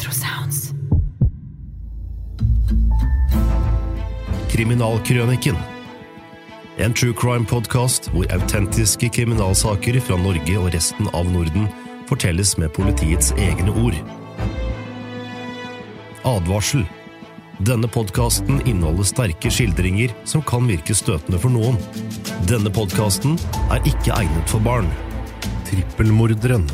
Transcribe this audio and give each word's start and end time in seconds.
Retrosounds. 0.00 0.72
Kriminalkrøniken. 4.48 5.56
En 6.78 6.94
true 6.96 7.12
crime-podkast 7.12 8.08
hvor 8.14 8.24
autentiske 8.32 9.10
kriminalsaker 9.12 10.00
fra 10.00 10.16
Norge 10.22 10.56
og 10.56 10.70
resten 10.72 11.12
av 11.12 11.28
Norden 11.28 11.68
fortelles 12.08 12.54
med 12.56 12.72
politiets 12.72 13.34
egne 13.36 13.76
ord. 13.76 14.00
Advarsel. 16.24 16.88
Denne 17.60 17.92
podkasten 17.92 18.64
inneholder 18.64 19.04
sterke 19.04 19.52
skildringer 19.52 20.16
som 20.24 20.40
kan 20.40 20.64
virke 20.64 20.96
støtende 20.96 21.44
for 21.44 21.52
noen. 21.52 21.76
Denne 22.48 22.72
podkasten 22.72 23.36
er 23.68 23.84
ikke 23.84 24.16
egnet 24.16 24.48
for 24.48 24.64
barn. 24.64 24.88
Trippelmorderen. 25.68 26.70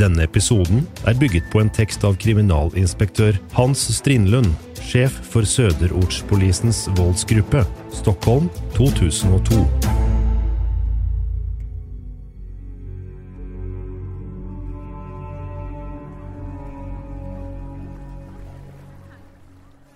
Denne 0.00 0.24
episoden 0.24 0.86
er 1.04 1.16
bygget 1.20 1.50
på 1.52 1.60
en 1.60 1.68
tekst 1.76 2.06
av 2.08 2.14
kriminalinspektør 2.22 3.36
Hans 3.52 3.82
Strindlund, 3.98 4.54
sjef 4.80 5.12
for 5.28 5.44
Söderortspolisens 5.44 6.86
voldsgruppe, 6.96 7.66
Stockholm 7.92 8.46
2002. 8.78 9.58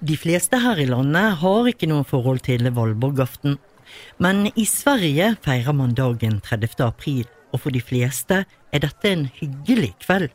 De 0.05 0.19
fleste 0.21 0.61
her 0.61 0.83
i 0.84 0.91
landet 0.91 1.39
har 1.41 1.71
ikke 1.71 1.89
noe 1.89 2.05
forhold 2.05 2.45
til 2.45 2.69
Valborgaften, 2.77 3.57
men 4.21 4.51
i 4.53 4.67
Sverige 4.69 5.31
feirer 5.41 5.73
man 5.73 5.97
dagen 5.97 6.43
30. 6.45 6.77
april, 6.84 7.25
og 7.55 7.63
for 7.63 7.75
de 7.75 7.83
fleste 7.83 8.43
er 8.45 8.83
dette 8.83 9.11
en 9.11 9.29
hyggelig 9.39 9.93
kveld. 10.03 10.33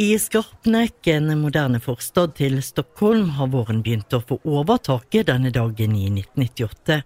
I 0.00 0.14
Skarpnek, 0.16 1.04
en 1.12 1.34
moderne 1.36 1.80
forstad 1.82 2.38
til 2.38 2.62
Stockholm, 2.64 3.34
har 3.36 3.50
våren 3.52 3.82
begynt 3.84 4.14
å 4.16 4.22
få 4.24 4.38
overtaket 4.48 5.28
denne 5.28 5.50
dagen 5.52 5.98
i 5.98 6.06
1998. 6.08 7.02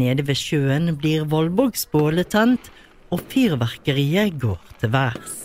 Nede 0.00 0.24
ved 0.24 0.40
sjøen 0.40 0.94
blir 0.96 1.26
Valborgsbålet 1.28 2.30
tent, 2.32 2.70
og 3.12 3.20
fyrverkeriet 3.30 4.38
går 4.40 4.62
til 4.80 4.94
værs. 4.94 5.36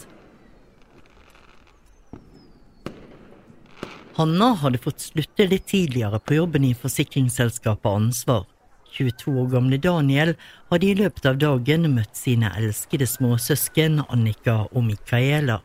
Hanna 4.15 4.53
hadde 4.61 4.79
fått 4.81 5.03
slutte 5.09 5.47
litt 5.49 5.67
tidligere 5.71 6.19
på 6.23 6.39
jobben 6.39 6.65
i 6.67 6.73
forsikringsselskapet 6.77 7.91
Ansvar. 7.91 8.45
22 8.91 9.33
år 9.43 9.49
gamle 9.55 9.79
Daniel 9.81 10.33
hadde 10.71 10.87
i 10.87 10.95
løpet 10.99 11.27
av 11.29 11.41
dagen 11.41 11.89
møtt 11.95 12.17
sine 12.19 12.51
elskede 12.59 13.07
småsøsken 13.07 14.01
Annika 14.07 14.65
og 14.71 14.85
Micaela. 14.87 15.61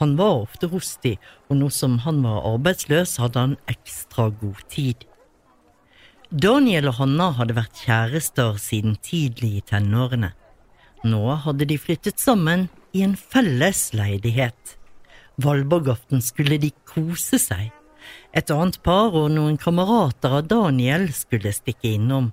Han 0.00 0.16
var 0.16 0.44
ofte 0.44 0.68
hos 0.72 0.96
de, 1.02 1.16
og 1.48 1.60
nå 1.60 1.68
som 1.74 1.98
han 2.04 2.20
var 2.24 2.44
arbeidsløs, 2.54 3.16
hadde 3.20 3.44
han 3.44 3.56
ekstra 3.70 4.28
god 4.40 4.60
tid. 4.72 5.06
Daniel 6.28 6.90
og 6.90 6.98
Hanna 7.00 7.30
hadde 7.38 7.56
vært 7.56 7.82
kjærester 7.86 8.58
siden 8.60 8.98
tidlig 9.00 9.58
i 9.58 9.64
tenårene. 9.72 10.34
Nå 11.08 11.22
hadde 11.44 11.68
de 11.70 11.78
flyttet 11.80 12.20
sammen 12.20 12.66
i 12.92 13.04
en 13.06 13.16
felles 13.16 13.88
leilighet. 13.96 14.76
Valborgaften 15.40 16.22
skulle 16.24 16.58
de 16.60 16.72
kose 16.88 17.38
seg. 17.40 17.70
Et 18.36 18.50
annet 18.50 18.76
par 18.84 19.14
og 19.16 19.30
noen 19.32 19.56
kamerater 19.60 20.40
av 20.40 20.48
Daniel 20.50 21.08
skulle 21.16 21.54
stikke 21.54 21.94
innom. 21.96 22.32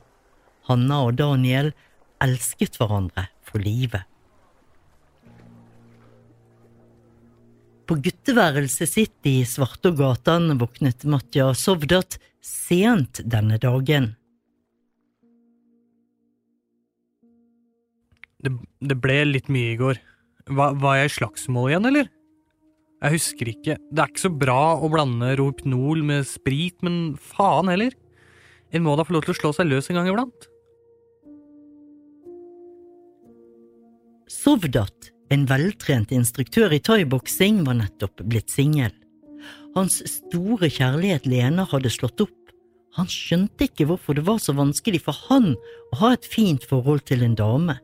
Hanna 0.69 1.03
og 1.07 1.15
Daniel 1.19 1.71
elsket 2.23 2.77
hverandre 2.79 3.27
for 3.45 3.61
livet. 3.63 4.05
På 7.85 7.99
gutteværelset 8.01 8.89
sitt 8.89 9.27
i 9.29 9.43
Svartågatan 9.45 10.55
våknet 10.57 11.05
Matja 11.05 11.51
Sovdat 11.53 12.17
sent 12.41 13.21
denne 13.29 13.59
dagen. 13.61 14.15
Det, 18.41 18.51
det 18.81 18.97
ble 19.01 19.19
litt 19.29 19.51
mye 19.53 19.75
i 19.75 19.77
går. 19.77 20.01
Var, 20.49 20.75
var 20.81 20.97
jeg 20.97 21.11
i 21.11 21.13
slagsmål 21.19 21.71
igjen, 21.71 21.89
eller? 21.91 22.09
Jeg 23.05 23.17
husker 23.19 23.49
ikke. 23.51 23.77
Det 23.93 24.01
er 24.01 24.09
ikke 24.09 24.25
så 24.25 24.33
bra 24.33 24.59
å 24.81 24.89
blande 24.89 25.35
Rohypnol 25.37 26.01
med 26.05 26.25
sprit, 26.29 26.77
men 26.85 27.17
faen 27.21 27.69
heller. 27.69 27.93
En 28.73 28.85
må 28.85 28.95
da 28.97 29.05
få 29.05 29.17
lov 29.17 29.27
til 29.27 29.35
å 29.35 29.39
slå 29.39 29.53
seg 29.57 29.69
løs 29.69 29.91
en 29.91 29.99
gang 29.99 30.09
iblant. 30.09 30.49
Sovdat, 34.31 35.11
en 35.29 35.43
veltrent 35.45 36.09
instruktør 36.15 36.73
i 36.73 36.79
thaiboksing, 36.81 37.59
var 37.65 37.77
nettopp 37.77 38.23
blitt 38.25 38.49
singel. 38.49 38.93
Hans 39.75 39.99
store 40.09 40.69
kjærlighet 40.71 41.27
Lena 41.29 41.65
hadde 41.69 41.91
slått 41.93 42.23
opp. 42.25 42.33
Han 42.97 43.09
skjønte 43.11 43.67
ikke 43.67 43.85
hvorfor 43.89 44.17
det 44.17 44.23
var 44.25 44.39
så 44.41 44.55
vanskelig 44.55 45.03
for 45.05 45.17
han 45.27 45.51
å 45.91 45.99
ha 45.99 46.13
et 46.15 46.25
fint 46.25 46.63
forhold 46.65 47.03
til 47.05 47.25
en 47.27 47.37
dame. 47.37 47.77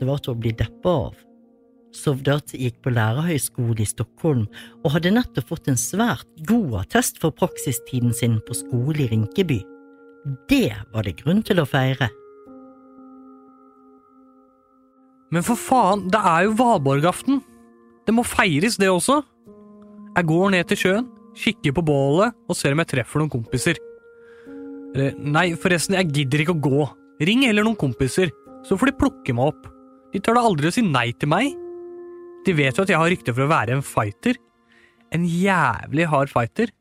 Det 0.00 0.08
var 0.08 0.22
til 0.24 0.34
å 0.34 0.40
bli 0.40 0.54
deppa 0.56 0.96
av. 1.06 1.14
Sovdat 1.94 2.56
gikk 2.56 2.80
på 2.82 2.92
lærerhøyskole 2.96 3.84
i 3.84 3.88
Stockholm 3.88 4.46
og 4.82 4.92
hadde 4.96 5.14
nettopp 5.14 5.52
fått 5.52 5.70
en 5.70 5.78
svært 5.80 6.26
god 6.48 6.80
attest 6.82 7.20
for 7.22 7.34
praksistiden 7.36 8.14
sin 8.16 8.40
på 8.48 8.56
skole 8.56 9.04
i 9.04 9.10
Rinkeby. 9.12 9.62
Det 10.50 10.74
var 10.92 11.06
det 11.06 11.20
grunn 11.22 11.44
til 11.46 11.62
å 11.62 11.68
feire. 11.68 12.10
Men 15.34 15.44
for 15.46 15.58
faen, 15.58 16.06
det 16.12 16.20
er 16.20 16.46
jo 16.46 16.56
Valborgaften! 16.60 17.42
Det 18.06 18.14
må 18.14 18.22
feires, 18.26 18.78
det 18.78 18.90
også! 18.92 19.20
Jeg 20.16 20.28
går 20.30 20.52
ned 20.54 20.68
til 20.70 20.80
sjøen, 20.80 21.08
kikker 21.36 21.74
på 21.76 21.84
bålet 21.84 22.36
og 22.48 22.56
ser 22.56 22.72
om 22.72 22.80
jeg 22.80 22.92
treffer 22.94 23.20
noen 23.20 23.32
kompiser. 23.32 23.80
Eller, 24.94 25.16
nei, 25.18 25.50
forresten, 25.60 25.98
jeg 25.98 26.12
gidder 26.14 26.44
ikke 26.44 26.54
å 26.54 26.64
gå. 26.68 26.86
Ring 27.26 27.42
heller 27.44 27.66
noen 27.66 27.76
kompiser, 27.76 28.30
så 28.64 28.78
får 28.78 28.92
de 28.92 28.98
plukke 29.02 29.34
meg 29.36 29.52
opp. 29.52 29.66
De 30.14 30.22
tør 30.22 30.38
da 30.38 30.46
aldri 30.48 30.70
å 30.70 30.74
si 30.74 30.84
nei 30.86 31.10
til 31.18 31.28
meg. 31.32 31.52
De 32.46 32.54
vet 32.56 32.78
jo 32.78 32.86
at 32.86 32.92
jeg 32.92 33.00
har 33.00 33.10
rykte 33.10 33.34
for 33.34 33.44
å 33.44 33.50
være 33.50 33.76
en 33.76 33.84
fighter. 33.84 34.38
En 35.12 35.26
jævlig 35.26 36.06
hard 36.08 36.32
fighter. 36.32 36.72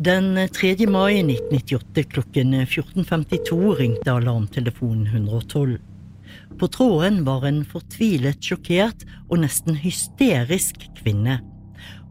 Den 0.00 0.48
3. 0.54 0.86
mai 0.86 1.18
1998 1.20 2.04
klokken 2.04 2.54
14.52 2.54 3.74
ringte 3.74 4.12
alarmtelefonen 4.12 5.06
112. 5.06 5.78
På 6.58 6.68
tråden 6.68 7.24
var 7.24 7.42
en 7.48 7.64
fortvilet, 7.66 8.38
sjokkert 8.38 9.02
og 9.26 9.40
nesten 9.42 9.74
hysterisk 9.74 10.84
kvinne. 11.00 11.40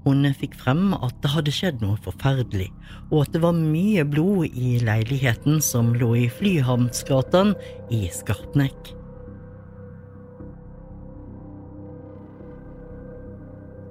Hun 0.03 0.27
fikk 0.35 0.57
frem 0.59 0.91
at 0.97 1.15
det 1.23 1.31
hadde 1.31 1.53
skjedd 1.55 1.79
noe 1.85 1.95
forferdelig, 2.03 2.67
og 3.07 3.21
at 3.21 3.31
det 3.37 3.43
var 3.45 3.55
mye 3.55 4.03
blod 4.03 4.51
i 4.51 4.73
leiligheten 4.83 5.63
som 5.63 5.95
lå 5.95 6.11
i 6.25 6.27
Flyhavnsgatan 6.27 7.55
i 7.87 8.01
Skarpnekk. 8.11 8.91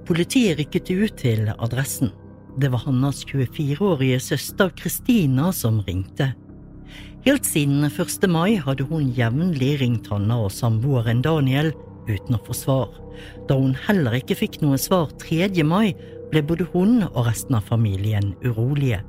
Politiet 0.05 0.61
rykket 0.61 0.93
ut 0.93 1.21
til 1.25 1.49
adressen. 1.57 2.13
Det 2.57 2.71
var 2.73 2.87
Hannas 2.87 3.19
24-årige 3.29 4.17
søster 4.21 4.71
Kristina 4.73 5.51
som 5.53 5.83
ringte. 5.85 6.31
Helt 7.27 7.45
siden 7.45 7.85
1. 7.85 8.25
mai 8.33 8.57
hadde 8.57 8.87
hun 8.89 9.11
jevnlig 9.13 9.75
ringt 9.83 10.09
Hanna 10.09 10.39
og 10.47 10.55
samboeren 10.57 11.21
Daniel 11.21 11.75
uten 12.09 12.39
å 12.39 12.41
få 12.47 12.57
svar. 12.57 12.95
Da 13.45 13.59
hun 13.61 13.75
heller 13.85 14.17
ikke 14.17 14.39
fikk 14.41 14.63
noe 14.63 14.79
svar 14.81 15.13
3. 15.21 15.51
mai, 15.69 15.93
ble 16.33 16.41
både 16.49 16.65
hun 16.73 17.03
og 17.11 17.27
resten 17.29 17.59
av 17.59 17.69
familien 17.69 18.33
urolige. 18.41 19.03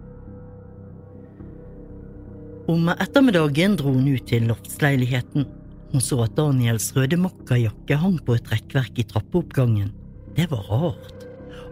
Om 2.68 2.92
ettermiddagen 2.98 3.78
dro 3.80 3.94
hun 3.96 4.10
ut 4.12 4.28
til 4.28 4.50
loftsleiligheten. 4.52 5.48
Hun 5.94 6.04
så 6.04 6.26
at 6.26 6.36
Daniels 6.36 6.90
røde 6.98 7.16
mokkajakke 7.16 7.96
hang 8.02 8.20
på 8.28 8.36
et 8.36 8.52
rekkverk 8.52 9.00
i 9.00 9.08
trappeoppgangen. 9.08 9.94
Det 10.36 10.50
var 10.52 10.68
rart, 10.68 11.17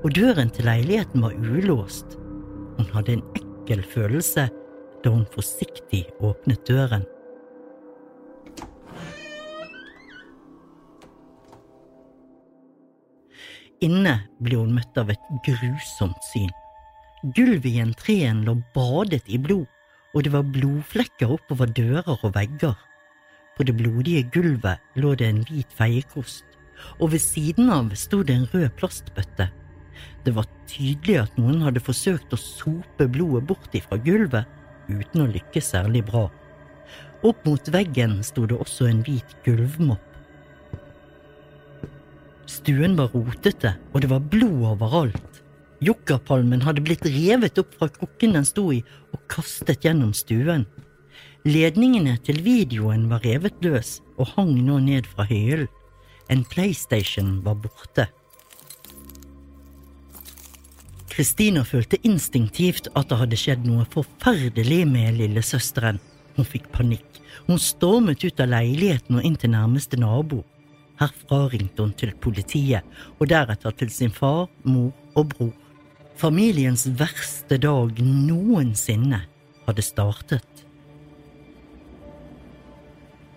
og 0.05 0.13
døren 0.13 0.51
til 0.53 0.67
leiligheten 0.69 1.23
var 1.25 1.33
ulåst. 1.33 2.13
Hun 2.77 2.89
hadde 2.93 3.15
en 3.15 3.23
ekkel 3.39 3.81
følelse 3.89 4.43
da 5.01 5.09
hun 5.09 5.25
forsiktig 5.33 6.03
åpnet 6.21 6.61
døren. 6.69 7.07
Inne 13.81 14.13
ble 14.45 14.61
hun 14.61 14.77
møtt 14.77 14.97
av 14.97 15.09
et 15.13 15.25
grusomt 15.45 16.21
syn. 16.29 16.53
Gulvet 17.33 17.71
i 17.71 17.81
entreen 17.81 18.45
lå 18.45 18.59
badet 18.77 19.25
i 19.25 19.41
blod, 19.41 19.65
og 20.13 20.23
det 20.23 20.31
var 20.37 20.45
blodflekker 20.53 21.33
oppover 21.33 21.73
dører 21.73 22.13
og 22.21 22.29
vegger. 22.37 22.77
På 23.57 23.65
det 23.65 23.73
blodige 23.77 24.25
gulvet 24.29 25.01
lå 25.01 25.17
det 25.17 25.33
en 25.33 25.43
hvit 25.49 25.73
feiekost, 25.73 26.45
og 27.01 27.15
ved 27.15 27.25
siden 27.25 27.73
av 27.73 27.93
sto 27.97 28.21
det 28.21 28.37
en 28.37 28.49
rød 28.53 28.69
plastbøtte. 28.77 29.49
Det 30.25 30.33
var 30.35 30.47
tydelig 30.69 31.19
at 31.21 31.37
noen 31.39 31.61
hadde 31.65 31.83
forsøkt 31.83 32.33
å 32.33 32.39
sope 32.39 33.07
blodet 33.11 33.45
bort 33.49 33.77
ifra 33.77 33.99
gulvet, 34.01 34.49
uten 34.89 35.23
å 35.25 35.29
lykkes 35.31 35.71
særlig 35.75 36.03
bra. 36.09 36.27
Opp 37.25 37.45
mot 37.47 37.71
veggen 37.73 38.19
sto 38.25 38.45
det 38.49 38.57
også 38.59 38.89
en 38.89 39.01
hvit 39.05 39.37
gulvmopp. 39.45 40.11
Stuen 42.45 42.93
var 42.97 43.09
rotete, 43.15 43.73
og 43.93 44.03
det 44.03 44.11
var 44.11 44.21
blod 44.29 44.61
overalt. 44.75 45.41
Yuccapalmen 45.85 46.61
hadde 46.63 46.83
blitt 46.85 47.05
revet 47.09 47.57
opp 47.61 47.73
fra 47.77 47.89
krukken 47.91 48.35
den 48.37 48.45
sto 48.47 48.69
i, 48.73 48.83
og 49.13 49.23
kastet 49.31 49.85
gjennom 49.85 50.13
stuen. 50.15 50.67
Ledningene 51.45 52.15
til 52.25 52.39
videoen 52.45 53.07
var 53.09 53.25
revet 53.25 53.57
løs 53.65 53.99
og 54.17 54.31
hang 54.33 54.55
nå 54.65 54.79
ned 54.85 55.09
fra 55.09 55.27
hyllen. 55.29 55.69
En 56.29 56.41
PlayStation 56.49 57.43
var 57.45 57.59
borte. 57.61 58.07
Kristina 61.15 61.61
følte 61.63 61.95
instinktivt 62.03 62.89
at 62.91 63.07
det 63.07 63.17
hadde 63.21 63.37
skjedd 63.39 63.61
noe 63.63 63.85
forferdelig 63.87 64.81
med 64.89 65.15
lillesøsteren. 65.15 66.01
Hun 66.35 66.47
fikk 66.49 66.65
panikk. 66.75 67.21
Hun 67.47 67.61
stormet 67.61 68.25
ut 68.25 68.41
av 68.43 68.49
leiligheten 68.51 69.21
og 69.21 69.23
inn 69.23 69.37
til 69.39 69.53
nærmeste 69.53 69.95
nabo. 70.01 70.41
Herfra 70.99 71.45
ringte 71.53 71.85
hun 71.85 71.93
til 71.95 72.11
politiet, 72.19 72.83
og 73.15 73.31
deretter 73.31 73.71
til 73.79 73.93
sin 73.95 74.11
far, 74.11 74.49
mor 74.67 74.91
og 75.15 75.31
bror. 75.31 75.53
Familiens 76.19 76.83
verste 76.99 77.61
dag 77.63 77.95
noensinne 78.03 79.21
hadde 79.69 79.87
startet. 79.87 80.64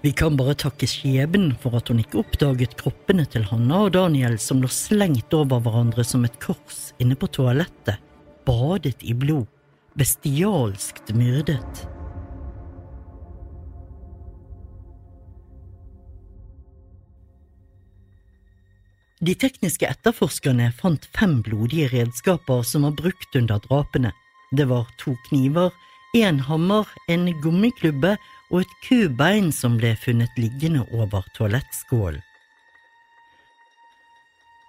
Vi 0.01 0.13
kan 0.15 0.37
bare 0.39 0.55
takke 0.55 0.87
skjebnen 0.87 1.57
for 1.59 1.75
at 1.75 1.89
hun 1.91 1.99
ikke 1.99 2.21
oppdaget 2.21 2.77
kroppene 2.79 3.25
til 3.27 3.43
Hanna 3.51 3.81
og 3.89 3.97
Daniel 3.97 4.37
som 4.39 4.61
lå 4.63 4.71
slengt 4.71 5.35
over 5.35 5.59
hverandre 5.65 6.05
som 6.07 6.23
et 6.29 6.39
kors 6.39 6.93
inne 7.03 7.19
på 7.19 7.27
toalettet, 7.35 7.99
badet 8.47 9.03
i 9.03 9.17
blod, 9.19 9.49
bestialskt 9.99 11.11
myrdet. 11.19 11.83
De 19.19 19.35
tekniske 19.35 19.83
etterforskerne 19.83 20.71
fant 20.79 21.11
fem 21.11 21.41
blodige 21.43 21.91
redskaper 21.91 22.63
som 22.63 22.87
var 22.87 22.95
brukt 23.01 23.35
under 23.35 23.59
drapene. 23.67 24.15
Det 24.55 24.71
var 24.71 24.87
to 25.03 25.17
kniver, 25.27 25.75
en 26.15 26.39
hammer, 26.47 26.87
en 27.11 27.27
gummiklubbe 27.43 28.15
og 28.51 28.63
et 28.63 28.75
kubein 28.85 29.53
som 29.53 29.77
ble 29.81 29.93
funnet 30.01 30.41
liggende 30.41 30.85
over 30.93 31.27
toalettskålen. 31.37 32.23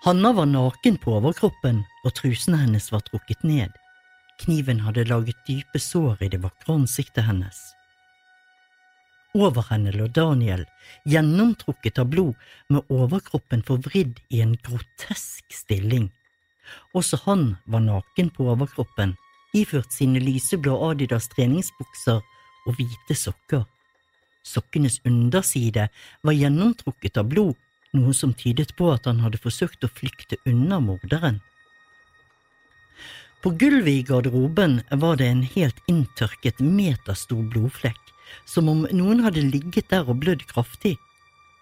Hanna 0.03 0.31
var 0.31 0.47
naken 0.47 0.95
på 1.03 1.17
overkroppen, 1.17 1.81
og 2.07 2.13
trusene 2.15 2.61
hennes 2.61 2.85
var 2.91 3.01
trukket 3.03 3.41
ned. 3.43 3.73
Kniven 4.39 4.79
hadde 4.85 5.03
laget 5.09 5.35
dype 5.47 5.81
sår 5.83 6.23
i 6.23 6.29
det 6.31 6.39
vakre 6.39 6.77
ansiktet 6.79 7.27
hennes. 7.27 7.57
Over 9.35 9.67
henne 9.67 9.91
lå 9.91 10.07
Daniel, 10.07 10.63
gjennomtrukket 11.05 11.99
av 11.99 12.07
blod, 12.13 12.37
med 12.71 12.87
overkroppen 12.87 13.61
forvridd 13.67 14.23
i 14.31 14.39
en 14.41 14.55
grotesk 14.63 15.51
stilling. 15.53 16.07
Også 16.95 17.19
han 17.25 17.57
var 17.67 17.83
naken 17.83 18.31
på 18.31 18.47
overkroppen, 18.55 19.17
iført 19.53 19.91
sine 19.91 20.23
lyseblå 20.23 20.79
Adidas 20.89 21.27
treningsbukser 21.35 22.23
og 22.69 22.77
hvite 22.77 23.17
sokker. 23.17 23.65
Sokkenes 24.45 24.99
underside 25.05 25.89
var 26.23 26.37
gjennomtrukket 26.37 27.19
av 27.19 27.29
blod, 27.33 27.57
noe 27.97 28.13
som 28.13 28.35
tydet 28.37 28.75
på 28.77 28.91
at 28.93 29.09
han 29.09 29.21
hadde 29.23 29.41
forsøkt 29.41 29.83
å 29.85 29.91
flykte 29.91 30.37
unna 30.49 30.79
morderen. 30.83 31.41
På 33.39 33.53
gulvet 33.55 34.01
i 34.01 34.03
garderoben 34.03 34.81
var 35.01 35.19
det 35.19 35.29
en 35.31 35.45
helt 35.55 35.77
inntørket 35.87 36.59
meterstor 36.59 37.39
blodflekk, 37.53 38.01
som 38.45 38.67
om 38.69 38.83
noen 38.91 39.23
hadde 39.23 39.45
ligget 39.45 39.89
der 39.93 40.09
og 40.11 40.19
blødd 40.23 40.43
kraftig. 40.49 40.97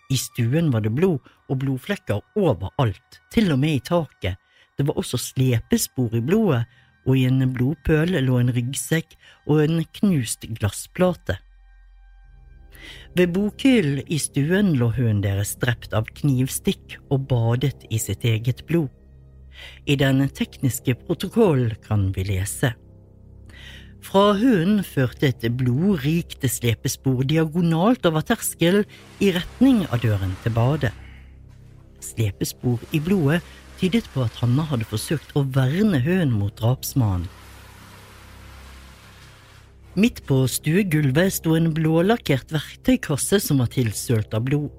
I 0.09 0.17
stuen 0.17 0.71
var 0.73 0.81
det 0.85 0.95
blod 0.95 1.21
og 1.51 1.59
blodflekker 1.61 2.23
overalt, 2.39 3.21
til 3.31 3.51
og 3.53 3.61
med 3.61 3.77
i 3.77 3.83
taket. 3.83 4.41
Det 4.77 4.87
var 4.87 4.97
også 4.97 5.19
slepespor 5.21 6.15
i 6.17 6.23
blodet, 6.23 6.65
og 7.07 7.15
i 7.15 7.25
en 7.29 7.41
blodpøl 7.55 8.17
lå 8.23 8.39
en 8.41 8.53
ryggsekk 8.53 9.15
og 9.47 9.63
en 9.63 9.83
knust 9.99 10.47
glassplate. 10.59 11.39
Ved 13.17 13.33
bokhyllen 13.33 14.03
i 14.13 14.19
stuen 14.21 14.75
lå 14.77 14.91
hunden 14.93 15.23
deres 15.23 15.55
drept 15.61 15.95
av 15.97 16.09
knivstikk 16.19 16.99
og 17.09 17.25
badet 17.31 17.87
i 17.89 17.99
sitt 18.01 18.27
eget 18.27 18.65
blod. 18.67 18.91
I 19.89 19.95
den 19.97 20.21
tekniske 20.29 20.93
protokollen 21.07 21.73
kan 21.87 22.11
vi 22.13 22.27
lese. 22.27 22.75
Fra 24.05 24.29
hunden 24.37 24.83
førte 24.85 25.31
et 25.31 25.47
blodrikt 25.57 26.45
slepespor 26.45 27.25
diagonalt 27.27 28.05
over 28.05 28.23
terskelen 28.23 28.85
i 29.19 29.33
retning 29.35 29.81
av 29.89 30.03
døren 30.03 30.35
til 30.43 30.53
badet. 30.53 30.93
Slepespor 32.05 32.83
i 32.93 33.01
blodet 33.03 33.41
tydet 33.79 34.07
på 34.13 34.23
at 34.25 34.37
Hanna 34.41 34.65
hadde 34.69 34.87
forsøkt 34.89 35.35
å 35.37 35.45
verne 35.55 35.99
hønen 36.03 36.33
mot 36.35 36.55
drapsmannen. 36.57 37.29
Midt 39.97 40.19
på 40.29 40.43
stuegulvet 40.45 41.33
sto 41.39 41.55
en 41.57 41.71
blålakkert 41.73 42.51
verktøykasse 42.53 43.39
som 43.41 43.63
var 43.63 43.71
tilsølt 43.73 44.35
av 44.37 44.43
blod. 44.45 44.69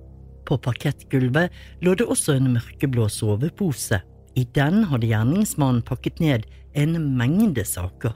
På 0.47 0.57
parkettgulvet 0.63 1.51
lå 1.83 1.97
det 1.99 2.07
også 2.07 2.37
en 2.39 2.53
mørkeblå 2.55 3.09
sovepose. 3.11 3.99
I 4.39 4.45
den 4.55 4.85
hadde 4.87 5.11
gjerningsmannen 5.11 5.83
pakket 5.83 6.23
ned 6.23 6.47
en 6.79 6.95
mengde 7.19 7.65
saker. 7.67 8.15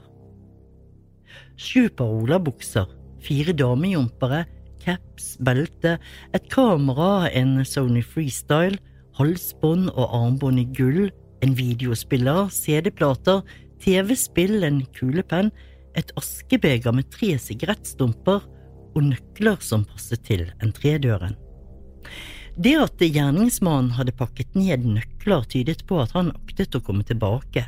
Sju 1.59 1.89
par 1.91 2.07
olabukser, 2.07 2.87
fire 3.23 3.51
damejumpere, 3.51 4.45
caps, 4.83 5.33
belte, 5.43 5.97
et 6.31 6.49
kamera, 6.51 7.27
en 7.35 7.59
Sony 7.67 7.99
Freestyle, 7.99 8.79
halsbånd 9.17 9.91
og 9.93 10.15
armbånd 10.17 10.61
i 10.61 10.65
gull, 10.77 11.07
en 11.43 11.53
videospiller, 11.57 12.47
CD-plater, 12.53 13.43
TV-spill, 13.83 14.63
en 14.63 14.81
kulepenn, 14.95 15.51
et 15.97 16.11
askebeger 16.17 16.95
med 16.95 17.09
tre 17.13 17.35
sigarettstumper 17.41 18.45
og 18.93 19.01
nøkler 19.11 19.59
som 19.61 19.85
passet 19.89 20.23
til 20.25 20.47
entredøren. 20.63 21.35
Det 22.53 22.73
at 22.77 23.01
gjerningsmannen 23.01 23.95
hadde 23.97 24.13
pakket 24.17 24.53
ned 24.57 24.85
nøkler, 24.85 25.45
tydet 25.49 25.81
på 25.89 25.97
at 26.03 26.13
han 26.13 26.31
aktet 26.35 26.75
å 26.77 26.83
komme 26.85 27.05
tilbake. 27.07 27.65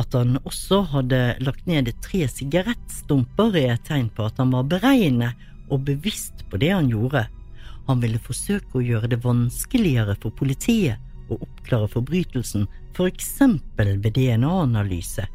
At 0.00 0.14
han 0.16 0.38
også 0.44 0.82
hadde 0.94 1.36
lagt 1.44 1.66
ned 1.68 1.90
tre 2.04 2.24
sigarettstumper 2.32 3.56
er 3.60 3.74
et 3.74 3.84
tegn 3.88 4.08
på 4.16 4.24
at 4.24 4.40
han 4.40 4.54
var 4.56 4.68
beregnende 4.70 5.34
og 5.68 5.84
bevisst 5.88 6.46
på 6.50 6.60
det 6.62 6.72
han 6.72 6.88
gjorde. 6.88 7.26
Han 7.86 8.02
ville 8.02 8.20
forsøke 8.22 8.78
å 8.78 8.84
gjøre 8.84 9.10
det 9.12 9.22
vanskeligere 9.24 10.16
for 10.22 10.34
politiet 10.34 11.02
å 11.30 11.38
oppklare 11.38 11.88
forbrytelsen, 11.90 12.66
for 12.94 13.10
eksempel 13.10 13.96
ved 14.02 14.16
DNA-analyse. 14.18 15.26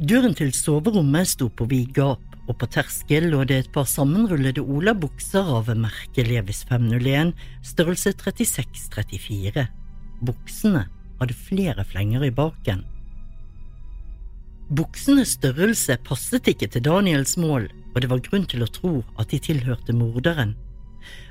Døren 0.00 0.34
til 0.36 0.52
soverommet 0.56 1.28
sto 1.28 1.50
på 1.52 1.66
vid 1.70 1.92
gap, 1.96 2.22
og 2.48 2.56
på 2.58 2.66
terskel 2.72 3.28
lå 3.30 3.44
det 3.46 3.58
et 3.60 3.68
par 3.74 3.86
sammenrullede 3.86 4.62
olabukser 4.64 5.46
av 5.58 5.68
merket 5.78 6.26
Levis 6.26 6.64
501, 6.66 7.34
størrelse 7.62 8.14
36-34. 8.18 9.66
Buksene 10.26 10.86
hadde 11.20 11.36
flere 11.36 11.84
flenger 11.86 12.24
i 12.26 12.32
baken. 12.34 12.82
Buksenes 14.70 15.32
størrelse 15.34 15.96
passet 16.06 16.46
ikke 16.52 16.68
til 16.70 16.84
Daniels 16.86 17.34
mål, 17.40 17.64
og 17.90 18.02
det 18.02 18.10
var 18.10 18.20
grunn 18.22 18.44
til 18.46 18.62
å 18.62 18.70
tro 18.70 18.92
at 19.18 19.32
de 19.32 19.40
tilhørte 19.42 19.94
morderen. 19.96 20.54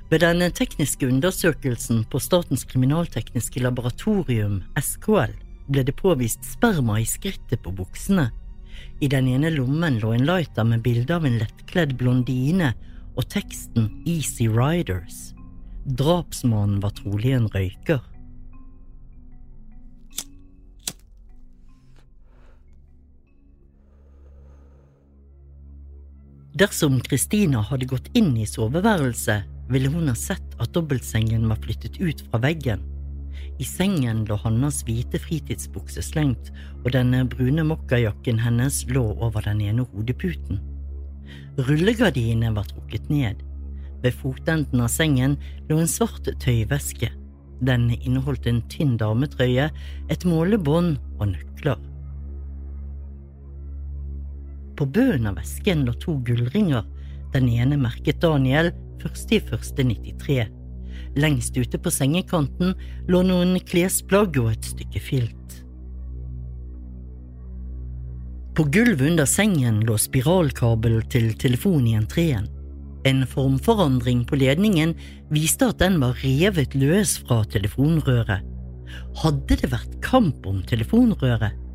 Ved 0.10 0.26
den 0.26 0.44
tekniske 0.52 1.08
undersøkelsen 1.08 2.02
på 2.12 2.20
Statens 2.20 2.66
kriminaltekniske 2.68 3.62
laboratorium, 3.64 4.60
SKL, 4.76 5.32
ble 5.70 5.86
det 5.88 5.96
påvist 5.96 6.44
sperma 6.44 6.98
i 7.00 7.08
skrittet 7.08 7.64
på 7.64 7.72
buksene, 7.78 8.28
i 9.00 9.08
den 9.08 9.28
ene 9.32 9.52
lommen 9.54 10.00
lå 10.04 10.12
en 10.16 10.26
lighter 10.28 10.68
med 10.68 10.84
bilde 10.84 11.16
av 11.16 11.26
en 11.28 11.38
lettkledd 11.40 11.96
blondine 12.00 12.74
og 13.16 13.28
teksten 13.32 13.88
Easy 14.08 14.50
Riders. 14.52 15.30
Drapsmannen 15.86 16.82
var 16.84 16.96
trolig 17.00 17.32
en 17.38 17.48
røyker. 17.54 18.02
Dersom 26.58 26.98
Christina 27.06 27.62
hadde 27.62 27.86
gått 27.86 28.08
inn 28.18 28.32
i 28.38 28.46
soveværelset, 28.50 29.46
ville 29.70 29.90
hun 29.94 30.10
ha 30.10 30.16
sett 30.18 30.56
at 30.58 30.72
dobbeltsengen 30.74 31.44
var 31.46 31.60
flyttet 31.62 32.00
ut 32.02 32.24
fra 32.26 32.40
veggen. 32.42 32.82
I 33.62 33.66
sengen 33.68 34.24
lå 34.26 34.38
Hannas 34.42 34.80
hvite 34.88 35.20
fritidsbukse 35.22 36.02
slengt, 36.02 36.50
og 36.82 36.90
denne 36.96 37.22
brune 37.30 37.68
mokkajakken 37.70 38.42
hennes 38.42 38.82
lå 38.90 39.04
over 39.22 39.46
den 39.46 39.62
ene 39.62 39.86
hodeputen. 39.92 40.58
Rullegardinene 41.68 42.50
var 42.56 42.66
trukket 42.72 43.12
ned. 43.14 43.46
Ved 44.02 44.18
fotenden 44.18 44.82
av 44.82 44.90
sengen 44.90 45.38
lå 45.70 45.78
en 45.78 45.92
svart 45.92 46.32
tøyveske. 46.42 47.12
Den 47.62 47.92
inneholdt 48.00 48.50
en 48.50 48.64
tynn 48.74 48.98
dametrøye, 48.98 49.70
et 50.10 50.26
målebånd 50.26 50.98
og 51.20 51.30
nøkler. 51.36 51.78
På 54.80 54.86
bunnen 54.86 55.28
av 55.28 55.36
vesken 55.36 55.82
lå 55.84 55.92
to 56.00 56.14
gullringer, 56.24 56.86
den 57.34 57.50
ene 57.52 57.76
merket 57.78 58.22
Daniel 58.24 58.72
1.1.93. 59.04 60.46
Lengst 61.20 61.58
ute 61.58 61.82
på 61.84 61.92
sengekanten 61.92 62.72
lå 63.12 63.22
noen 63.28 63.58
klesplagg 63.68 64.40
og 64.40 64.54
et 64.54 64.72
stykke 64.72 65.04
filt. 65.04 65.60
På 68.56 68.64
gulvet 68.72 69.12
under 69.12 69.28
sengen 69.28 69.84
lå 69.84 70.00
spiralkabel 70.00 71.02
til 71.12 71.34
telefon 71.44 71.84
i 71.84 72.00
entreen. 72.00 72.48
En 73.04 73.26
formforandring 73.28 74.24
på 74.32 74.40
ledningen 74.40 74.96
viste 75.28 75.74
at 75.74 75.84
den 75.84 76.00
var 76.00 76.16
revet 76.24 76.72
løs 76.80 77.18
fra 77.20 77.44
telefonrøret. 77.52 78.48
Hadde 79.20 79.60
det 79.60 79.76
vært 79.76 80.00
kamp 80.08 80.48
om 80.48 80.64
telefonrøret? 80.64 81.68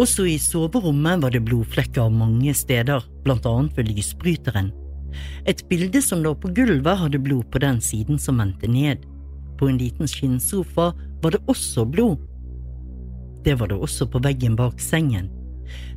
Også 0.00 0.24
i 0.24 0.38
soverommet 0.40 1.20
var 1.20 1.32
det 1.34 1.42
blodflekker 1.44 2.08
mange 2.14 2.54
steder, 2.56 3.04
blant 3.24 3.44
annet 3.44 3.76
ved 3.76 3.90
lysbryteren. 3.90 4.70
Et 5.50 5.60
bilde 5.68 6.00
som 6.00 6.22
lå 6.24 6.32
på 6.40 6.52
gulvet, 6.56 6.96
hadde 7.02 7.20
blod 7.20 7.44
på 7.52 7.60
den 7.60 7.82
siden 7.84 8.20
som 8.22 8.40
vendte 8.40 8.70
ned. 8.70 9.04
På 9.60 9.68
en 9.68 9.76
liten 9.80 10.08
skinnsofa 10.08 10.92
var 11.20 11.34
det 11.34 11.42
også 11.52 11.84
blod. 11.84 12.16
Det 13.44 13.58
var 13.60 13.68
det 13.68 13.76
også 13.76 14.08
på 14.08 14.22
veggen 14.24 14.56
bak 14.56 14.80
sengen. 14.80 15.28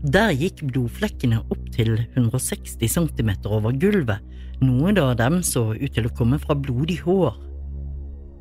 Der 0.03 0.35
gikk 0.35 0.65
blodflekkene 0.67 1.39
opp 1.53 1.63
til 1.71 1.95
160 2.17 2.83
cm 2.83 3.31
over 3.47 3.71
gulvet, 3.71 4.19
noen 4.59 4.99
av 4.99 5.15
dem 5.21 5.39
så 5.47 5.69
ut 5.73 5.95
til 5.95 6.09
å 6.09 6.15
komme 6.17 6.41
fra 6.43 6.57
blodig 6.59 6.99
hår. 7.07 7.39